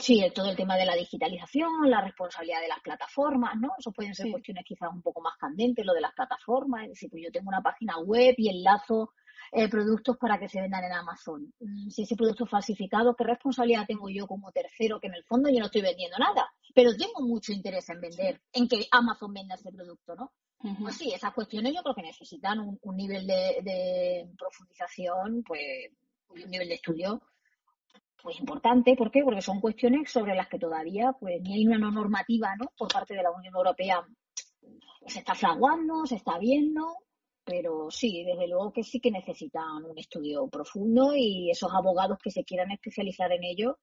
sí, 0.00 0.24
todo 0.34 0.50
el 0.50 0.56
tema 0.56 0.76
de 0.76 0.86
la 0.86 0.94
digitalización, 0.94 1.90
la 1.90 2.00
responsabilidad 2.00 2.60
de 2.60 2.68
las 2.68 2.80
plataformas, 2.80 3.54
¿no? 3.60 3.70
Eso 3.78 3.92
pueden 3.92 4.14
ser 4.14 4.30
cuestiones 4.30 4.64
quizás 4.64 4.90
un 4.92 5.02
poco 5.02 5.20
más 5.20 5.36
candentes, 5.38 5.84
lo 5.84 5.92
de 5.92 6.00
las 6.00 6.14
plataformas, 6.14 6.84
es 6.84 6.90
decir, 6.90 7.10
pues 7.10 7.22
yo 7.24 7.32
tengo 7.32 7.48
una 7.48 7.62
página 7.62 7.98
web 7.98 8.34
y 8.36 8.48
enlazo 8.48 9.10
eh, 9.54 9.68
productos 9.68 10.16
para 10.16 10.38
que 10.38 10.48
se 10.48 10.60
vendan 10.60 10.84
en 10.84 10.92
Amazon. 10.92 11.52
Mm, 11.60 11.90
si 11.90 12.02
ese 12.02 12.16
producto 12.16 12.44
es 12.44 12.50
falsificado, 12.50 13.14
¿qué 13.14 13.24
responsabilidad 13.24 13.86
tengo 13.86 14.08
yo 14.08 14.26
como 14.26 14.50
tercero 14.50 14.98
que 14.98 15.08
en 15.08 15.14
el 15.14 15.24
fondo 15.24 15.50
yo 15.50 15.58
no 15.58 15.66
estoy 15.66 15.82
vendiendo 15.82 16.16
nada? 16.18 16.50
Pero 16.74 16.96
tengo 16.96 17.20
mucho 17.20 17.52
interés 17.52 17.88
en 17.90 18.00
vender, 18.00 18.40
en 18.52 18.66
que 18.66 18.86
Amazon 18.90 19.34
venda 19.34 19.56
ese 19.56 19.70
producto, 19.70 20.14
¿no? 20.14 20.32
Pues 20.80 20.96
sí, 20.96 21.12
esas 21.12 21.32
cuestiones 21.32 21.74
yo 21.74 21.82
creo 21.82 21.94
que 21.94 22.02
necesitan 22.02 22.60
un, 22.60 22.96
nivel 22.96 23.26
de, 23.26 24.28
profundización, 24.38 25.42
pues 25.42 25.90
un 26.28 26.50
nivel 26.50 26.68
de 26.68 26.74
estudio 26.74 27.20
pues 28.22 28.38
importante. 28.38 28.94
¿Por 28.94 29.10
qué? 29.10 29.22
Porque 29.24 29.42
son 29.42 29.60
cuestiones 29.60 30.08
sobre 30.08 30.36
las 30.36 30.48
que 30.48 30.60
todavía 30.60 31.12
pues 31.18 31.42
ni 31.42 31.54
hay 31.54 31.66
una 31.66 31.90
normativa 31.90 32.54
¿no? 32.56 32.66
por 32.78 32.92
parte 32.92 33.14
de 33.14 33.22
la 33.24 33.32
Unión 33.32 33.54
Europea. 33.56 34.06
Se 35.06 35.18
está 35.18 35.34
fraguando, 35.34 36.06
se 36.06 36.14
está 36.14 36.38
viendo, 36.38 36.96
pero 37.42 37.90
sí, 37.90 38.22
desde 38.22 38.46
luego 38.46 38.72
que 38.72 38.84
sí 38.84 39.00
que 39.00 39.10
necesitan 39.10 39.84
un 39.84 39.98
estudio 39.98 40.46
profundo 40.46 41.12
y 41.16 41.50
esos 41.50 41.72
abogados 41.74 42.18
que 42.22 42.30
se 42.30 42.44
quieran 42.44 42.70
especializar 42.70 43.32
en 43.32 43.42
ello 43.42 43.78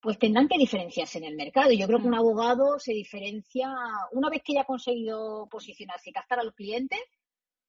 pues 0.00 0.18
tendrán 0.18 0.48
que 0.48 0.58
diferenciarse 0.58 1.18
en 1.18 1.24
el 1.24 1.36
mercado. 1.36 1.72
Yo 1.72 1.86
creo 1.86 1.98
que 1.98 2.06
un 2.06 2.12
mm. 2.12 2.18
abogado 2.18 2.78
se 2.78 2.92
diferencia, 2.92 3.72
una 4.12 4.30
vez 4.30 4.42
que 4.44 4.54
ya 4.54 4.62
ha 4.62 4.64
conseguido 4.64 5.48
posicionarse 5.50 6.10
y 6.10 6.12
captar 6.12 6.38
al 6.38 6.54
cliente, 6.54 6.96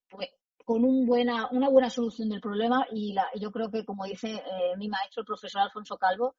pues 0.10 0.30
con 0.64 0.84
un 0.84 1.08
buena, 1.08 1.48
una 1.52 1.70
buena 1.70 1.90
solución 1.90 2.30
del 2.30 2.42
problema 2.42 2.86
y 2.92 3.14
la, 3.14 3.26
yo 3.40 3.52
creo 3.52 3.72
que, 3.72 3.84
como 3.84 4.06
dice 4.06 4.34
eh, 4.34 4.78
mi 4.78 4.88
maestro, 4.88 5.22
el 5.22 5.26
profesor 5.26 5.62
Alfonso 5.62 5.98
Calvo, 5.98 6.36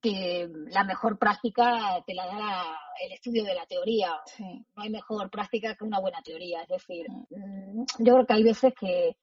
que 0.00 0.48
la 0.68 0.84
mejor 0.84 1.18
práctica 1.18 2.00
te 2.06 2.14
la 2.14 2.26
da 2.26 2.78
el 3.04 3.12
estudio 3.12 3.42
de 3.44 3.54
la 3.54 3.66
teoría. 3.66 4.12
No 4.38 4.82
hay 4.82 4.90
mejor 4.90 5.30
práctica 5.30 5.74
que 5.74 5.84
una 5.84 5.98
buena 5.98 6.22
teoría. 6.22 6.62
Es 6.62 6.68
decir, 6.68 7.06
mm. 7.10 7.80
Mm, 7.80 7.86
yo 7.98 8.14
creo 8.14 8.26
que 8.26 8.34
hay 8.34 8.44
veces 8.44 8.72
que, 8.78 9.16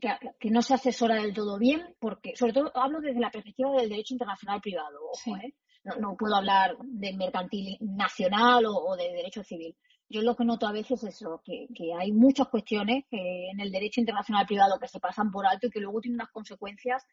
que, 0.00 0.50
no 0.50 0.62
se 0.62 0.74
asesora 0.74 1.16
del 1.16 1.34
todo 1.34 1.58
bien, 1.58 1.94
porque, 1.98 2.36
sobre 2.36 2.52
todo, 2.52 2.72
hablo 2.76 3.00
desde 3.00 3.20
la 3.20 3.30
perspectiva 3.30 3.72
del 3.72 3.88
derecho 3.88 4.14
internacional 4.14 4.60
privado, 4.60 4.98
¿eh? 5.42 5.54
no, 6.00 6.16
puedo 6.16 6.34
hablar 6.34 6.76
de 6.82 7.12
mercantil 7.14 7.76
nacional 7.80 8.64
o, 8.66 8.96
de 8.96 9.12
derecho 9.12 9.42
civil. 9.42 9.76
Yo 10.08 10.22
lo 10.22 10.36
que 10.36 10.44
noto 10.44 10.66
a 10.66 10.72
veces 10.72 11.02
es 11.02 11.16
eso, 11.16 11.42
que, 11.44 11.68
hay 11.98 12.12
muchas 12.12 12.48
cuestiones 12.48 13.04
en 13.10 13.60
el 13.60 13.70
derecho 13.70 14.00
internacional 14.00 14.46
privado 14.46 14.78
que 14.78 14.88
se 14.88 15.00
pasan 15.00 15.30
por 15.30 15.46
alto 15.46 15.66
y 15.66 15.70
que 15.70 15.80
luego 15.80 16.00
tienen 16.00 16.20
unas 16.20 16.30
consecuencias 16.30 17.04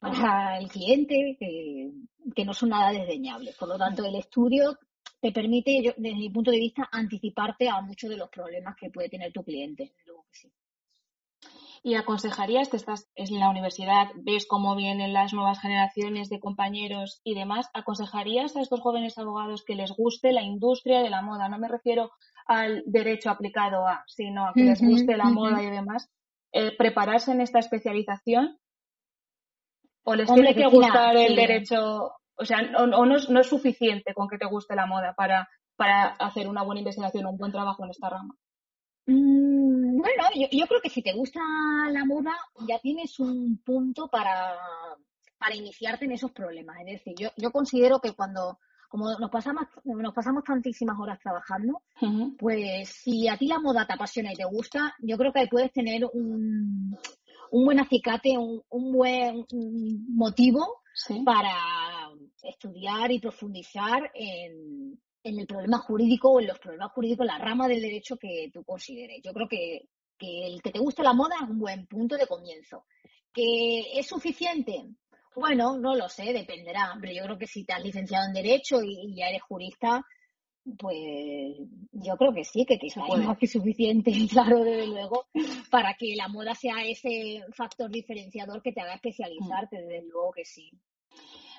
para 0.00 0.58
el 0.58 0.68
cliente 0.68 1.36
que, 1.38 2.44
no 2.44 2.54
son 2.54 2.70
nada 2.70 2.92
desdeñables. 2.92 3.56
Por 3.56 3.68
lo 3.68 3.78
tanto, 3.78 4.04
el 4.04 4.16
estudio 4.16 4.78
te 5.20 5.32
permite, 5.32 5.94
desde 5.96 6.16
mi 6.16 6.28
punto 6.30 6.50
de 6.50 6.58
vista, 6.58 6.88
anticiparte 6.92 7.68
a 7.68 7.80
muchos 7.80 8.10
de 8.10 8.16
los 8.16 8.28
problemas 8.28 8.76
que 8.76 8.90
puede 8.90 9.08
tener 9.08 9.32
tu 9.32 9.42
cliente. 9.42 9.94
¿Y 11.86 11.96
aconsejarías, 11.96 12.70
que 12.70 12.78
estás 12.78 13.10
en 13.14 13.38
la 13.38 13.50
universidad, 13.50 14.08
ves 14.14 14.46
cómo 14.48 14.74
vienen 14.74 15.12
las 15.12 15.34
nuevas 15.34 15.60
generaciones 15.60 16.30
de 16.30 16.40
compañeros 16.40 17.20
y 17.24 17.34
demás, 17.34 17.68
aconsejarías 17.74 18.56
a 18.56 18.62
estos 18.62 18.80
jóvenes 18.80 19.18
abogados 19.18 19.62
que 19.66 19.74
les 19.74 19.92
guste 19.92 20.32
la 20.32 20.40
industria 20.40 21.02
de 21.02 21.10
la 21.10 21.20
moda? 21.20 21.50
No 21.50 21.58
me 21.58 21.68
refiero 21.68 22.10
al 22.46 22.82
derecho 22.86 23.28
aplicado 23.28 23.86
a, 23.86 24.02
sino 24.06 24.46
a 24.46 24.54
que 24.54 24.62
les 24.62 24.80
guste 24.80 25.14
la 25.18 25.26
moda 25.26 25.62
y 25.62 25.68
demás. 25.68 26.10
Eh, 26.52 26.74
¿Prepararse 26.74 27.32
en 27.32 27.42
esta 27.42 27.58
especialización? 27.58 28.58
¿O 30.04 30.14
les 30.14 30.32
tiene 30.32 30.54
que 30.54 30.66
gustar 30.66 31.14
el 31.18 31.36
derecho? 31.36 32.12
O 32.36 32.44
sea, 32.46 32.60
o, 32.78 32.86
no, 32.86 33.16
es, 33.16 33.46
suficiente 33.46 34.14
con 34.14 34.26
que 34.28 34.38
te 34.38 34.46
guste 34.46 34.74
la 34.74 34.86
moda 34.86 35.12
para, 35.14 35.50
para 35.76 36.14
hacer 36.14 36.48
una 36.48 36.62
buena 36.62 36.80
investigación 36.80 37.26
o 37.26 37.30
un 37.32 37.36
buen 37.36 37.52
trabajo 37.52 37.84
en 37.84 37.90
esta 37.90 38.08
rama. 38.08 38.34
Mm, 39.06 39.98
bueno, 39.98 40.24
yo, 40.50 40.66
creo 40.66 40.80
que 40.80 40.90
si 40.90 41.02
te 41.02 41.12
gusta 41.12 41.40
la 41.90 42.04
moda, 42.04 42.32
ya 42.66 42.78
tienes 42.78 43.18
un 43.20 43.58
punto 43.58 44.08
para, 44.08 44.56
para 45.38 45.54
iniciarte 45.54 46.06
en 46.06 46.12
esos 46.12 46.32
problemas. 46.32 46.78
Es 46.80 46.86
decir, 46.86 47.14
yo, 47.18 47.30
yo 47.36 47.50
considero 47.50 48.00
que 48.00 48.12
cuando, 48.12 48.58
como 48.88 49.18
nos 49.18 49.30
pasamos, 49.30 49.64
nos 49.84 50.14
pasamos 50.14 50.44
tantísimas 50.44 50.98
horas 50.98 51.18
trabajando, 51.20 51.82
pues 52.38 52.88
si 52.88 53.28
a 53.28 53.36
ti 53.36 53.46
la 53.46 53.60
moda 53.60 53.86
te 53.86 53.92
apasiona 53.92 54.32
y 54.32 54.36
te 54.36 54.44
gusta, 54.44 54.94
yo 55.00 55.18
creo 55.18 55.32
que 55.32 55.40
ahí 55.40 55.48
puedes 55.48 55.72
tener 55.72 56.04
un, 56.12 56.96
un 57.50 57.64
buen 57.64 57.80
acicate, 57.80 58.38
un, 58.38 58.62
un 58.70 58.92
buen 58.92 59.44
motivo 60.08 60.82
para 61.24 61.54
estudiar 62.42 63.10
y 63.10 63.20
profundizar 63.20 64.10
en, 64.14 64.98
en 65.24 65.38
el 65.38 65.46
problema 65.46 65.78
jurídico 65.78 66.30
o 66.30 66.40
en 66.40 66.46
los 66.46 66.58
problemas 66.58 66.92
jurídicos, 66.92 67.26
la 67.26 67.38
rama 67.38 67.66
del 67.66 67.80
derecho 67.80 68.18
que 68.18 68.50
tú 68.52 68.62
consideres. 68.62 69.22
Yo 69.22 69.32
creo 69.32 69.48
que, 69.48 69.88
el 70.20 70.62
que 70.62 70.70
te 70.70 70.78
guste 70.78 71.02
la 71.02 71.12
moda 71.12 71.36
es 71.42 71.48
un 71.48 71.58
buen 71.58 71.86
punto 71.86 72.16
de 72.16 72.26
comienzo. 72.26 72.84
¿Que 73.32 73.98
es 73.98 74.06
suficiente? 74.06 74.84
Bueno, 75.34 75.76
no 75.78 75.96
lo 75.96 76.08
sé, 76.08 76.32
dependerá. 76.32 76.96
Pero 77.00 77.12
yo 77.12 77.24
creo 77.24 77.38
que 77.38 77.46
si 77.46 77.64
te 77.64 77.72
has 77.72 77.82
licenciado 77.82 78.26
en 78.26 78.34
Derecho 78.34 78.82
y, 78.82 79.14
ya 79.16 79.28
eres 79.28 79.42
jurista, 79.42 80.04
pues 80.78 80.96
yo 81.92 82.16
creo 82.16 82.32
que 82.32 82.44
sí, 82.44 82.64
que 82.64 82.78
quizás 82.78 83.04
es 83.10 83.24
más 83.24 83.38
que 83.38 83.46
suficiente, 83.46 84.12
claro, 84.30 84.62
desde 84.62 84.86
luego, 84.86 85.26
para 85.70 85.94
que 85.94 86.14
la 86.16 86.28
moda 86.28 86.54
sea 86.54 86.84
ese 86.84 87.42
factor 87.54 87.90
diferenciador 87.90 88.62
que 88.62 88.72
te 88.72 88.80
haga 88.80 88.94
especializarte, 88.94 89.82
desde 89.82 90.06
luego 90.08 90.32
que 90.32 90.44
sí. 90.44 90.70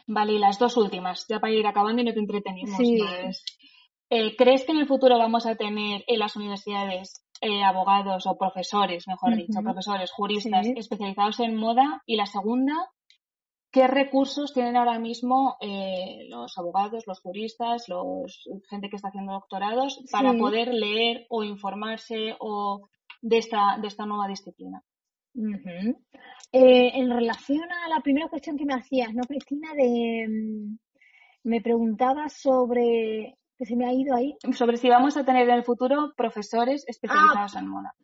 Vale, 0.07 0.33
y 0.33 0.39
las 0.39 0.59
dos 0.59 0.77
últimas, 0.77 1.25
ya 1.27 1.39
para 1.39 1.53
ir 1.53 1.65
acabando 1.65 2.01
y 2.01 2.05
no 2.05 2.13
te 2.13 2.19
entretenimos 2.19 2.79
más. 2.79 3.43
Eh, 4.09 4.35
¿Crees 4.35 4.65
que 4.65 4.71
en 4.71 4.79
el 4.79 4.87
futuro 4.87 5.17
vamos 5.17 5.47
a 5.47 5.55
tener 5.55 6.03
en 6.05 6.19
las 6.19 6.35
universidades 6.35 7.25
eh, 7.41 7.63
abogados 7.63 8.27
o 8.27 8.37
profesores, 8.37 9.07
mejor 9.07 9.35
dicho, 9.35 9.61
profesores, 9.61 10.11
juristas 10.11 10.67
especializados 10.75 11.39
en 11.39 11.55
moda? 11.55 12.03
Y 12.05 12.15
la 12.15 12.27
segunda, 12.27 12.73
¿qué 13.71 13.87
recursos 13.87 14.53
tienen 14.53 14.77
ahora 14.77 14.99
mismo 14.99 15.57
eh, 15.59 16.27
los 16.29 16.55
abogados, 16.59 17.05
los 17.07 17.19
juristas, 17.19 17.89
los 17.89 18.47
gente 18.69 18.89
que 18.89 18.97
está 18.97 19.07
haciendo 19.07 19.33
doctorados 19.33 19.99
para 20.11 20.33
poder 20.33 20.71
leer 20.71 21.25
o 21.29 21.43
informarse 21.43 22.35
o 22.39 22.87
de 23.21 23.37
esta, 23.39 23.79
de 23.81 23.87
esta 23.87 24.05
nueva 24.05 24.27
disciplina? 24.27 24.83
Eh, 26.51 26.91
en 26.95 27.09
relación 27.09 27.63
a 27.71 27.89
la 27.89 27.99
primera 28.01 28.27
cuestión 28.29 28.57
que 28.57 28.65
me 28.65 28.73
hacías, 28.73 29.13
¿no, 29.13 29.23
Cristina? 29.23 29.73
De, 29.73 30.25
mm, 30.27 30.77
me 31.43 31.61
preguntaba 31.61 32.29
sobre, 32.29 33.37
que 33.57 33.65
se 33.65 33.75
me 33.75 33.85
ha 33.85 33.93
ido 33.93 34.15
ahí. 34.15 34.35
Sobre 34.53 34.77
si 34.77 34.89
vamos 34.89 35.17
a 35.17 35.25
tener 35.25 35.47
en 35.49 35.55
el 35.55 35.63
futuro 35.63 36.13
profesores 36.15 36.85
especializados 36.87 37.55
ah, 37.55 37.59
en 37.59 37.67
moda. 37.67 37.95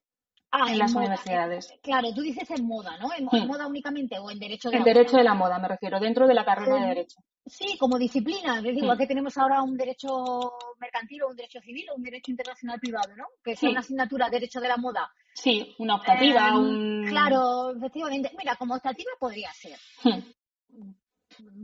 Ah, 0.52 0.70
en, 0.70 0.80
las 0.80 0.94
universidades. 0.94 1.74
Claro, 1.82 2.10
tú 2.14 2.22
dices 2.22 2.50
en 2.52 2.68
moda, 2.68 2.98
¿no? 2.98 3.10
En, 3.18 3.48
moda 3.48 3.68
únicamente 3.68 4.20
o 4.20 4.30
en 4.30 4.38
derecho 4.38 4.70
de 4.70 4.78
en 4.78 4.84
derecho 4.84 5.16
de 5.16 5.24
la 5.24 5.34
moda, 5.34 5.58
me 5.60 5.70
refiero, 5.70 5.98
dentro 6.00 6.28
de 6.28 6.34
la 6.34 6.44
carrera 6.44 6.76
de 6.76 6.88
derecho. 6.88 7.22
Sí, 7.46 7.78
como 7.80 7.98
disciplina. 7.98 8.58
Es 8.58 8.64
decir, 8.64 8.84
igual 8.84 8.98
que 8.98 9.08
tenemos 9.08 9.38
ahora 9.38 9.64
un 9.64 9.78
derecho 9.78 10.52
mercantil 10.78 11.24
o 11.24 11.30
un 11.30 11.36
derecho 11.38 11.62
civil 11.62 11.86
o 11.90 11.96
un 11.96 12.04
derecho 12.04 12.32
internacional 12.32 12.80
privado, 12.82 13.16
¿no? 13.16 13.26
Que 13.42 13.54
es 13.54 13.64
una 13.64 13.80
asignatura 13.80 14.30
derecho 14.30 14.60
de 14.60 14.68
la 14.68 14.78
moda. 14.78 15.10
Sí, 15.34 15.76
una 15.80 15.96
optativa, 15.96 16.50
em, 16.50 16.56
un... 16.56 17.06
Claro, 17.08 17.72
efectivamente. 17.76 18.32
Mira, 18.38 18.56
como 18.56 18.76
optativa 18.76 19.12
podría 19.20 19.52
ser. 19.54 19.80
Hmm. 20.04 20.94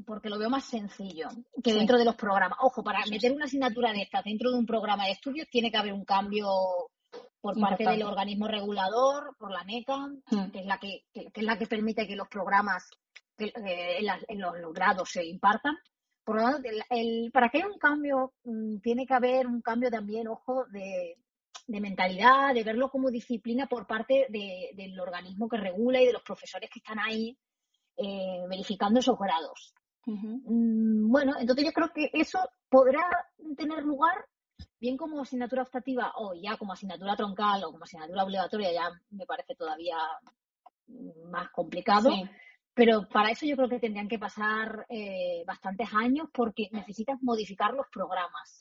porque 0.06 0.30
lo 0.30 0.40
veo 0.40 0.50
más 0.50 0.64
sencillo 0.64 1.28
que 1.64 1.74
dentro 1.74 1.98
de 1.98 2.06
los 2.06 2.16
programas. 2.16 2.58
Ojo, 2.62 2.84
para 2.84 3.06
meter 3.06 3.32
una 3.32 3.46
asignatura 3.46 3.92
de 3.92 4.02
esta 4.02 4.22
dentro 4.22 4.50
de 4.50 4.58
un 4.58 4.66
programa 4.66 5.06
de 5.06 5.12
estudios 5.12 5.48
tiene 5.50 5.70
que 5.70 5.78
haber 5.78 5.94
un 5.94 6.06
cambio 6.06 6.48
por 7.42 7.60
parte 7.60 7.84
del 7.84 8.04
organismo 8.04 8.48
regulador, 8.48 9.36
por 9.38 9.52
la 9.52 9.64
NECA, 9.64 10.08
hmm. 10.32 10.52
que 10.52 10.60
es 10.60 10.66
la 10.66 10.78
que, 10.80 11.04
es 11.14 11.44
la 11.44 11.58
que 11.58 11.68
permite 11.68 12.08
que 12.08 12.16
los 12.16 12.28
programas 12.28 12.90
eh, 13.40 14.00
en, 14.28 14.42
los, 14.42 14.74
grados 14.74 15.12
se 15.12 15.26
impartan. 15.26 15.78
Por 16.24 16.38
lo 16.38 16.44
tanto, 16.44 16.70
para 17.32 17.50
que 17.50 17.60
haya 17.60 17.68
un 17.68 17.78
cambio, 17.78 18.34
mm, 18.44 18.80
tiene 18.80 19.06
que 19.06 19.14
haber 19.14 19.48
un 19.48 19.62
cambio 19.62 19.90
también, 19.90 20.28
ojo, 20.28 20.66
de, 20.72 21.18
mentalidad, 21.68 22.54
de 22.54 22.64
verlo 22.64 22.90
como 22.90 23.12
disciplina 23.12 23.68
por 23.68 23.86
parte 23.86 24.28
del 24.30 25.00
organismo 25.00 25.50
que 25.50 25.58
regula 25.58 26.02
y 26.02 26.06
de 26.06 26.14
los 26.14 26.24
profesores 26.24 26.70
que 26.70 26.80
están 26.80 27.00
ahí 27.00 27.38
eh, 27.98 28.46
verificando 28.50 29.00
esos 29.00 29.18
grados. 29.18 29.74
Mm, 30.06 31.12
bueno, 31.12 31.34
entonces 31.40 31.66
yo 31.66 31.74
creo 31.74 31.92
que 31.94 32.10
eso 32.14 32.40
podrá 32.70 33.02
tener 33.58 33.84
lugar 33.84 34.26
bien 34.80 34.96
como 34.96 35.22
asignatura 35.22 35.64
optativa 35.64 36.14
o 36.16 36.34
ya 36.34 36.58
como 36.58 36.74
asignatura 36.74 37.16
troncal 37.16 37.64
o 37.64 37.72
como 37.72 37.84
asignatura 37.84 38.24
obligatoria, 38.24 38.72
ya 38.72 38.90
me 39.10 39.26
parece 39.26 39.56
todavía 39.56 39.98
más 41.26 41.50
complicado. 41.52 42.12
Pero 42.74 43.08
para 43.10 43.32
eso 43.32 43.46
yo 43.46 43.56
creo 43.56 43.70
que 43.70 43.80
tendrían 43.80 44.08
que 44.08 44.20
pasar 44.20 44.86
eh, 44.88 45.44
bastantes 45.48 45.90
años 45.94 46.30
porque 46.32 46.70
necesitas 46.72 47.18
modificar 47.24 47.74
los 47.74 47.88
programas. 47.92 48.60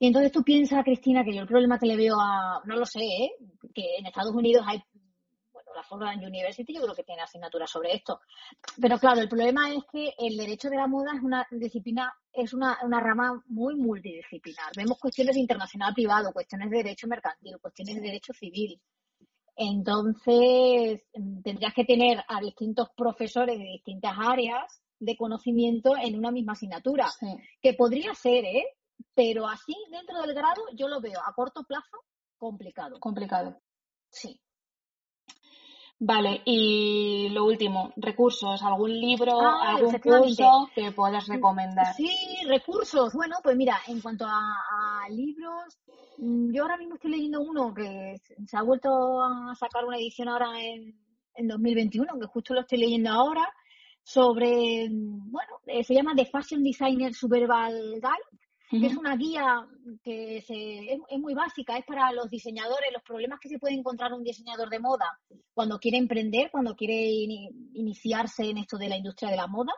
Y 0.00 0.06
entonces 0.06 0.32
tú 0.32 0.42
piensas, 0.42 0.82
Cristina, 0.82 1.22
que 1.22 1.34
yo 1.34 1.42
el 1.42 1.46
problema 1.46 1.78
que 1.78 1.86
le 1.86 1.96
veo 1.96 2.16
a, 2.18 2.62
no 2.64 2.74
lo 2.74 2.86
sé, 2.86 3.00
¿eh? 3.00 3.30
que 3.74 3.96
en 3.98 4.06
Estados 4.06 4.34
Unidos 4.34 4.64
hay 4.66 4.82
la 5.74 5.82
Fordham 5.84 6.18
University 6.18 6.74
yo 6.74 6.82
creo 6.82 6.94
que 6.94 7.04
tiene 7.04 7.22
asignaturas 7.22 7.70
sobre 7.70 7.94
esto. 7.94 8.20
Pero 8.80 8.98
claro, 8.98 9.20
el 9.20 9.28
problema 9.28 9.72
es 9.72 9.84
que 9.92 10.12
el 10.18 10.36
derecho 10.36 10.68
de 10.68 10.76
la 10.76 10.86
moda 10.86 11.12
es 11.14 11.22
una 11.22 11.46
disciplina, 11.50 12.12
es 12.32 12.52
una, 12.52 12.78
una 12.82 12.98
rama 12.98 13.42
muy 13.46 13.76
multidisciplinar. 13.76 14.72
Vemos 14.76 14.98
cuestiones 14.98 15.34
de 15.34 15.42
internacional 15.42 15.94
privado, 15.94 16.32
cuestiones 16.32 16.70
de 16.70 16.78
derecho 16.78 17.06
mercantil, 17.06 17.58
cuestiones 17.60 17.96
de 17.96 18.00
derecho 18.00 18.32
civil. 18.32 18.80
Entonces, 19.54 21.02
tendrías 21.44 21.74
que 21.74 21.84
tener 21.84 22.24
a 22.26 22.40
distintos 22.40 22.88
profesores 22.96 23.58
de 23.58 23.64
distintas 23.64 24.14
áreas 24.18 24.82
de 24.98 25.16
conocimiento 25.16 25.94
en 25.96 26.18
una 26.18 26.30
misma 26.30 26.52
asignatura, 26.52 27.06
que 27.60 27.74
podría 27.74 28.14
ser, 28.14 28.44
¿eh? 28.44 28.64
Pero 29.14 29.46
así, 29.46 29.74
dentro 29.90 30.20
del 30.22 30.34
grado, 30.34 30.62
yo 30.74 30.88
lo 30.88 31.00
veo 31.00 31.20
a 31.24 31.32
corto 31.34 31.62
plazo 31.64 31.98
complicado. 32.38 32.98
Complicado. 32.98 33.60
Sí. 34.10 34.40
Vale, 36.02 36.40
y 36.46 37.28
lo 37.28 37.44
último, 37.44 37.92
recursos, 37.96 38.62
algún 38.62 38.98
libro, 38.98 39.38
ah, 39.38 39.76
algún 39.76 39.98
curso 39.98 40.70
que 40.74 40.92
puedas 40.92 41.28
recomendar. 41.28 41.94
Sí, 41.94 42.08
recursos. 42.48 43.12
Bueno, 43.12 43.36
pues 43.42 43.54
mira, 43.54 43.76
en 43.86 44.00
cuanto 44.00 44.24
a, 44.24 45.06
libros, 45.10 45.78
mm, 46.16 46.54
yo 46.54 46.62
ahora 46.62 46.78
mismo 46.78 46.94
estoy 46.94 47.10
leyendo 47.10 47.42
uno 47.42 47.74
que 47.74 48.16
se 48.46 48.56
ha 48.56 48.62
vuelto 48.62 49.22
a 49.22 49.54
sacar 49.54 49.84
una 49.84 49.98
edición 49.98 50.28
ahora 50.28 50.58
en, 50.58 50.98
en 51.34 51.48
2021, 51.48 52.18
que 52.18 52.26
justo 52.28 52.54
lo 52.54 52.62
estoy 52.62 52.78
leyendo 52.78 53.10
ahora, 53.10 53.46
sobre, 54.02 54.88
mm, 54.88 55.30
bueno, 55.30 55.52
eh, 55.66 55.84
se 55.84 55.92
llama 55.92 56.14
The 56.16 56.24
Fashion 56.24 56.62
Designer 56.62 57.12
Superval 57.12 57.74
Guide 57.96 58.40
que 58.70 58.86
es 58.86 58.96
una 58.96 59.16
guía 59.16 59.66
que 60.02 60.38
es, 60.38 61.18
muy 61.18 61.34
básica, 61.34 61.76
es 61.76 61.84
para 61.84 62.12
los 62.12 62.30
diseñadores, 62.30 62.92
los 62.92 63.02
problemas 63.02 63.40
que 63.40 63.48
se 63.48 63.58
puede 63.58 63.74
encontrar 63.74 64.12
un 64.12 64.22
diseñador 64.22 64.70
de 64.70 64.78
moda 64.78 65.18
cuando 65.52 65.78
quiere 65.80 65.98
emprender, 65.98 66.50
cuando 66.50 66.76
quiere 66.76 66.94
iniciarse 67.74 68.44
en 68.44 68.58
esto 68.58 68.78
de 68.78 68.88
la 68.88 68.96
industria 68.96 69.30
de 69.30 69.36
la 69.36 69.48
moda. 69.48 69.72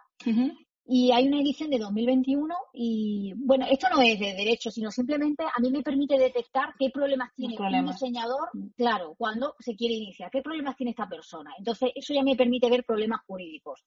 Y 0.84 1.12
hay 1.12 1.28
una 1.28 1.40
edición 1.40 1.70
de 1.70 1.78
2021 1.78 2.54
y, 2.72 3.32
bueno, 3.36 3.66
esto 3.70 3.86
no 3.88 4.02
es 4.02 4.18
de 4.18 4.34
derecho, 4.34 4.70
sino 4.70 4.90
simplemente 4.90 5.44
a 5.44 5.60
mí 5.60 5.70
me 5.70 5.82
permite 5.82 6.18
detectar 6.18 6.74
qué 6.76 6.90
problemas 6.90 7.30
tiene 7.36 7.56
un 7.56 7.86
diseñador, 7.86 8.48
mm. 8.52 8.70
claro, 8.76 9.14
cuando 9.16 9.54
se 9.60 9.76
quiere 9.76 9.94
iniciar, 9.94 10.30
qué 10.30 10.42
problemas 10.42 10.76
tiene 10.76 10.90
esta 10.90 11.08
persona. 11.08 11.52
Entonces, 11.56 11.92
eso 11.94 12.12
ya 12.12 12.24
me 12.24 12.34
permite 12.34 12.68
ver 12.68 12.84
problemas 12.84 13.20
jurídicos. 13.26 13.84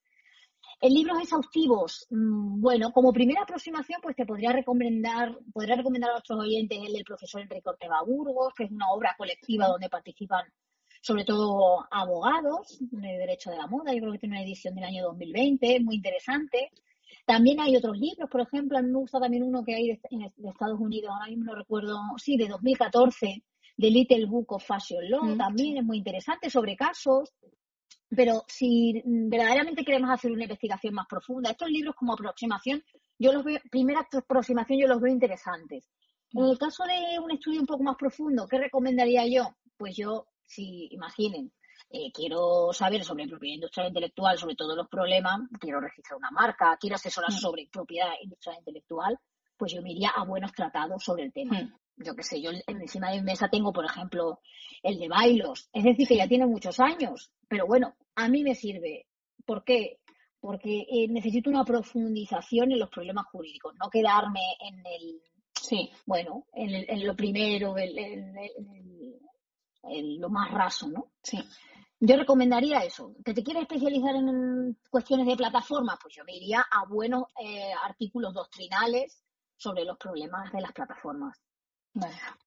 En 0.82 0.94
libros 0.94 1.20
exhaustivos, 1.22 2.06
mm, 2.10 2.62
bueno, 2.62 2.92
como 2.92 3.14
primera 3.14 3.44
aproximación, 3.44 4.00
pues 4.02 4.16
te 4.16 4.26
podría 4.26 4.52
recomendar, 4.52 5.38
podría 5.54 5.76
recomendar 5.76 6.10
a 6.12 6.14
nuestros 6.14 6.40
oyentes 6.40 6.78
el 6.86 6.94
del 6.94 7.04
profesor 7.04 7.42
Enrique 7.42 7.70
Ortega 7.70 8.02
Burgos, 8.06 8.54
que 8.56 8.66
es 8.66 8.72
una 8.72 8.92
obra 8.92 9.16
colectiva 9.18 9.68
donde 9.68 9.90
participan 9.90 10.46
sobre 11.02 11.24
todo 11.24 11.86
abogados 11.92 12.80
de 12.80 13.18
derecho 13.20 13.52
de 13.52 13.58
la 13.58 13.68
moda. 13.68 13.94
Yo 13.94 14.00
creo 14.00 14.14
que 14.14 14.18
tiene 14.18 14.38
una 14.38 14.44
edición 14.44 14.74
del 14.74 14.86
año 14.86 15.04
2020, 15.04 15.80
muy 15.82 15.98
interesante. 15.98 16.72
También 17.28 17.60
hay 17.60 17.76
otros 17.76 17.96
libros, 17.98 18.28
por 18.30 18.42
ejemplo, 18.42 18.78
a 18.78 18.82
mí 18.82 18.90
me 18.90 19.00
gusta 19.00 19.20
también 19.20 19.44
uno 19.44 19.64
que 19.64 19.76
hay 19.76 19.88
de, 19.88 20.50
Estados 20.50 20.80
Unidos, 20.80 21.12
ahora 21.12 21.28
mismo 21.28 21.46
no 21.46 21.56
recuerdo, 21.56 22.00
sí, 22.18 22.38
de 22.38 22.48
2014, 22.48 23.44
de 23.78 23.90
Little 23.92 24.26
Book 24.26 24.54
of 24.54 24.66
Fashion 24.66 25.10
Law, 25.10 25.26
mm, 25.26 25.38
también 25.38 25.78
es 25.78 25.84
muy 25.84 25.98
interesante, 25.98 26.50
sobre 26.50 26.76
casos 26.76 27.34
pero 28.16 28.44
si 28.48 29.02
verdaderamente 29.06 29.84
queremos 29.84 30.10
hacer 30.10 30.32
una 30.32 30.44
investigación 30.44 30.94
más 30.94 31.08
profunda, 31.08 31.52
estos 31.52 31.70
libros 31.70 31.96
como 31.96 32.14
aproximación, 32.14 32.84
yo 33.18 33.34
los 33.34 33.44
veo, 33.44 33.60
primera 33.70 34.02
aproximación 34.02 34.80
yo 34.80 34.88
los 34.88 35.02
veo 35.02 35.12
interesantes. 35.12 35.90
En 36.32 36.46
el 36.46 36.58
caso 36.58 36.84
de 36.84 37.20
un 37.20 37.32
estudio 37.32 37.62
un 37.62 37.68
poco 37.68 37.84
más 37.84 37.96
profundo, 37.96 38.48
¿qué 38.48 38.58
recomendaría 38.58 39.26
yo? 39.28 39.56
Pues 39.78 39.96
yo, 39.96 40.28
si 40.46 40.88
imaginen, 40.92 41.52
eh, 41.90 42.12
quiero 42.12 42.74
saber 42.74 43.04
sobre 43.04 43.28
propiedad 43.28 43.56
industrial 43.56 43.88
intelectual, 43.88 44.38
sobre 44.38 44.56
todos 44.56 44.76
los 44.76 44.90
problemas, 44.90 45.42
quiero 45.60 45.80
registrar 45.80 46.18
una 46.18 46.32
marca, 46.32 46.78
quiero 46.80 46.96
asesorar 46.96 47.32
mm. 47.32 47.38
sobre 47.38 47.70
propiedad 47.72 48.10
industrial 48.22 48.58
intelectual, 48.60 49.20
pues 49.58 49.74
yo 49.74 49.82
me 49.82 49.92
iría 49.92 50.10
a 50.10 50.26
buenos 50.26 50.52
tratados 50.52 51.04
sobre 51.04 51.24
el 51.24 51.34
tema. 51.34 51.74
Yo 51.98 52.16
qué 52.16 52.24
sé, 52.24 52.42
yo 52.42 52.52
encima 52.68 53.12
de 53.12 53.18
mi 53.18 53.24
mesa 53.24 53.48
tengo, 53.50 53.72
por 53.72 53.86
ejemplo, 53.86 54.42
el 54.84 55.00
de 55.00 55.08
Bailos, 55.08 55.70
es 55.74 55.84
decir, 55.84 56.08
que 56.08 56.18
ya 56.18 56.28
tiene 56.28 56.46
muchos 56.46 56.80
años, 56.80 57.32
pero 57.48 57.66
bueno, 57.66 57.96
a 58.16 58.28
mí 58.28 58.44
me 58.44 58.54
sirve. 58.56 59.08
¿Por 59.46 59.64
qué? 59.64 60.00
Porque 60.40 60.82
eh, 60.82 61.08
necesito 61.08 61.50
una 61.50 61.64
profundización 61.64 62.72
en 62.72 62.80
los 62.80 62.90
problemas 62.90 63.26
jurídicos, 63.28 63.76
no 63.80 63.90
quedarme 63.90 64.42
en 64.60 64.86
el, 64.86 65.22
sí. 65.54 65.90
bueno, 66.06 66.46
en, 66.54 67.06
lo 67.06 67.16
primero, 67.16 67.76
en, 67.78 68.36
lo 70.20 70.30
más 70.30 70.52
raso, 70.52 70.88
¿no? 70.90 71.12
Sí. 71.24 71.40
Yo 72.00 72.18
recomendaría 72.18 72.80
eso. 72.80 73.16
¿Que 73.24 73.34
te 73.34 73.42
quieres 73.44 73.64
especializar 73.64 74.16
en 74.16 74.78
cuestiones 74.90 75.28
de 75.28 75.38
plataforma? 75.38 75.98
Pues 76.02 76.14
yo 76.16 76.24
me 76.26 76.36
iría 76.36 76.60
a 76.60 76.86
buenos 76.86 77.24
eh, 77.42 77.72
artículos 77.84 78.34
doctrinales 78.34 79.24
sobre 79.56 79.86
los 79.86 79.98
problemas 79.98 80.52
de 80.52 80.62
las 80.62 80.74
plataformas. 80.74 81.40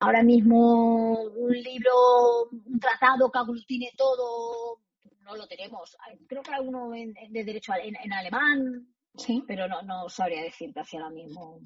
Ahora 0.01 0.23
mismo 0.23 1.21
un 1.23 1.53
libro, 1.53 2.49
un 2.51 2.79
tratado 2.79 3.31
que 3.31 3.39
aglutine 3.39 3.93
todo 3.97 4.81
no 5.29 5.37
lo 5.37 5.47
tenemos. 5.47 5.97
Creo 6.27 6.43
que 6.43 6.55
hay 6.55 6.67
uno 6.67 6.91
de 6.91 7.45
derecho 7.45 7.73
en, 7.83 8.13
alemán, 8.13 8.89
sí. 9.15 9.45
pero 9.47 9.69
no, 9.69 9.83
no 9.83 10.09
sabría 10.09 10.43
decirte 10.43 10.81
hacia 10.81 11.01
ahora 11.01 11.15
mismo. 11.15 11.61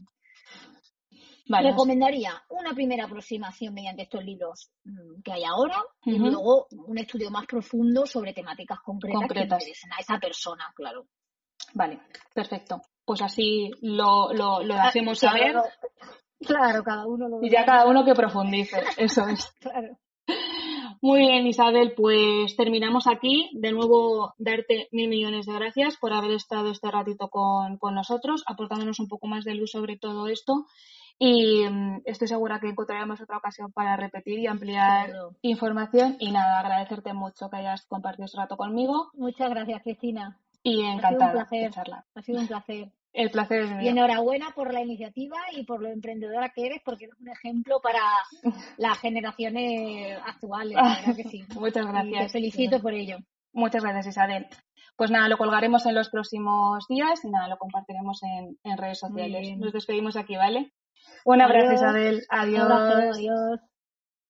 Recomendaría 1.47 2.43
una 2.51 2.73
primera 2.75 3.05
aproximación 3.05 3.75
mediante 3.75 4.03
estos 4.03 4.25
libros 4.25 4.71
mm, 4.85 5.23
que 5.23 5.33
hay 5.33 5.45
ahora 5.45 5.83
y 6.05 6.19
luego 6.19 6.67
un 6.71 6.99
estudio 6.99 7.31
más 7.31 7.47
profundo 7.47 8.07
sobre 8.07 8.33
temáticas 8.33 8.79
concretas, 8.81 9.29
que 9.29 9.41
interesen 9.41 9.93
a 9.93 10.01
esa 10.01 10.19
persona, 10.19 10.73
claro. 10.75 11.07
Vale, 11.75 12.01
perfecto. 12.35 12.81
Pues 13.05 13.21
así 13.23 13.71
lo, 13.83 14.33
lo, 14.33 14.63
lo 14.63 14.75
ah, 14.75 14.85
hacemos 14.85 15.19
saber. 15.19 15.53
Claro, 15.53 15.69
cada 16.47 17.07
uno 17.07 17.29
lo 17.29 17.43
Y 17.43 17.51
ya 17.51 17.65
cada 17.65 17.87
uno 17.87 18.05
que 18.05 18.15
profundice, 18.15 18.83
eso 18.97 19.27
es. 19.29 19.51
claro. 19.61 19.99
Muy 21.05 21.19
bien, 21.19 21.49
Isabel, 21.49 21.95
pues 21.97 22.55
terminamos 22.57 23.09
aquí. 23.09 23.51
De 23.55 23.73
nuevo, 23.73 24.35
darte 24.39 24.89
mil 24.93 25.09
millones 25.09 25.47
de 25.47 25.53
gracias 25.53 25.97
por 25.97 26.13
haber 26.13 26.31
estado 26.31 26.71
este 26.71 26.93
ratito 26.93 27.29
con, 27.29 27.79
nosotros, 27.93 28.45
aportándonos 28.47 29.01
un 29.01 29.09
poco 29.09 29.27
más 29.27 29.45
de 29.45 29.57
luz 29.57 29.73
sobre 29.73 29.97
todo 29.99 30.29
esto. 30.29 30.67
Y 31.19 31.69
mm, 31.69 32.03
estoy 32.05 32.29
segura 32.29 32.61
que 32.61 32.69
encontraremos 32.69 33.21
otra 33.21 33.39
ocasión 33.39 33.73
para 33.73 33.97
repetir 33.97 34.39
y 34.39 34.47
ampliar 34.47 35.13
información. 35.43 36.17
Y 36.21 36.31
nada, 36.31 36.61
agradecerte 36.61 37.13
mucho 37.13 37.51
que 37.51 37.57
hayas 37.57 37.85
compartido 37.87 38.27
este 38.27 38.39
rato 38.39 38.57
conmigo. 38.57 39.11
Muchas 39.15 39.51
gracias, 39.51 39.83
Cristina. 39.83 40.39
Y 40.63 40.85
encantada 40.85 41.49
de 41.51 41.71
charlar. 41.71 42.05
Ha 42.15 42.23
sido 42.23 42.41
un 42.41 42.47
placer. 42.47 42.93
El 43.13 43.31
placer 43.31 43.63
es 43.63 43.71
mío. 43.71 43.83
Y 43.83 43.89
enhorabuena 43.89 44.51
por 44.55 44.73
la 44.73 44.81
iniciativa 44.81 45.37
y 45.53 45.65
por 45.65 45.83
lo 45.83 45.89
emprendedora 45.89 46.51
que 46.51 46.67
eres, 46.67 46.81
porque 46.85 47.05
eres 47.05 47.19
un 47.21 47.29
ejemplo 47.29 47.81
para 47.83 48.01
las 48.79 48.99
generaciones 48.99 50.19
actuales. 50.25 50.79
que 51.17 51.25
sí. 51.25 51.45
Muchas 51.55 51.87
gracias. 51.87 52.23
te 52.23 52.29
felicito 52.31 52.81
por 52.81 52.95
ello. 52.95 53.19
Muchas 53.53 53.83
gracias, 53.83 54.09
Isabel. 54.09 54.47
Pues 54.97 55.11
nada, 55.11 55.29
lo 55.29 55.37
colgaremos 55.37 55.85
en 55.87 55.95
los 55.95 56.09
próximos 56.11 56.87
días 56.89 57.25
y 57.25 57.31
nada, 57.31 57.49
lo 57.49 57.59
compartiremos 57.59 58.21
en, 58.23 58.79
redes 58.79 58.99
sociales. 58.99 59.57
Nos 59.59 59.73
despedimos 59.73 60.17
aquí, 60.17 60.37
¿vale? 60.37 60.73
Un 61.25 61.41
abrazo, 61.41 61.73
Isabel. 61.73 62.23
Adiós. 62.31 62.71
adiós. 62.71 63.61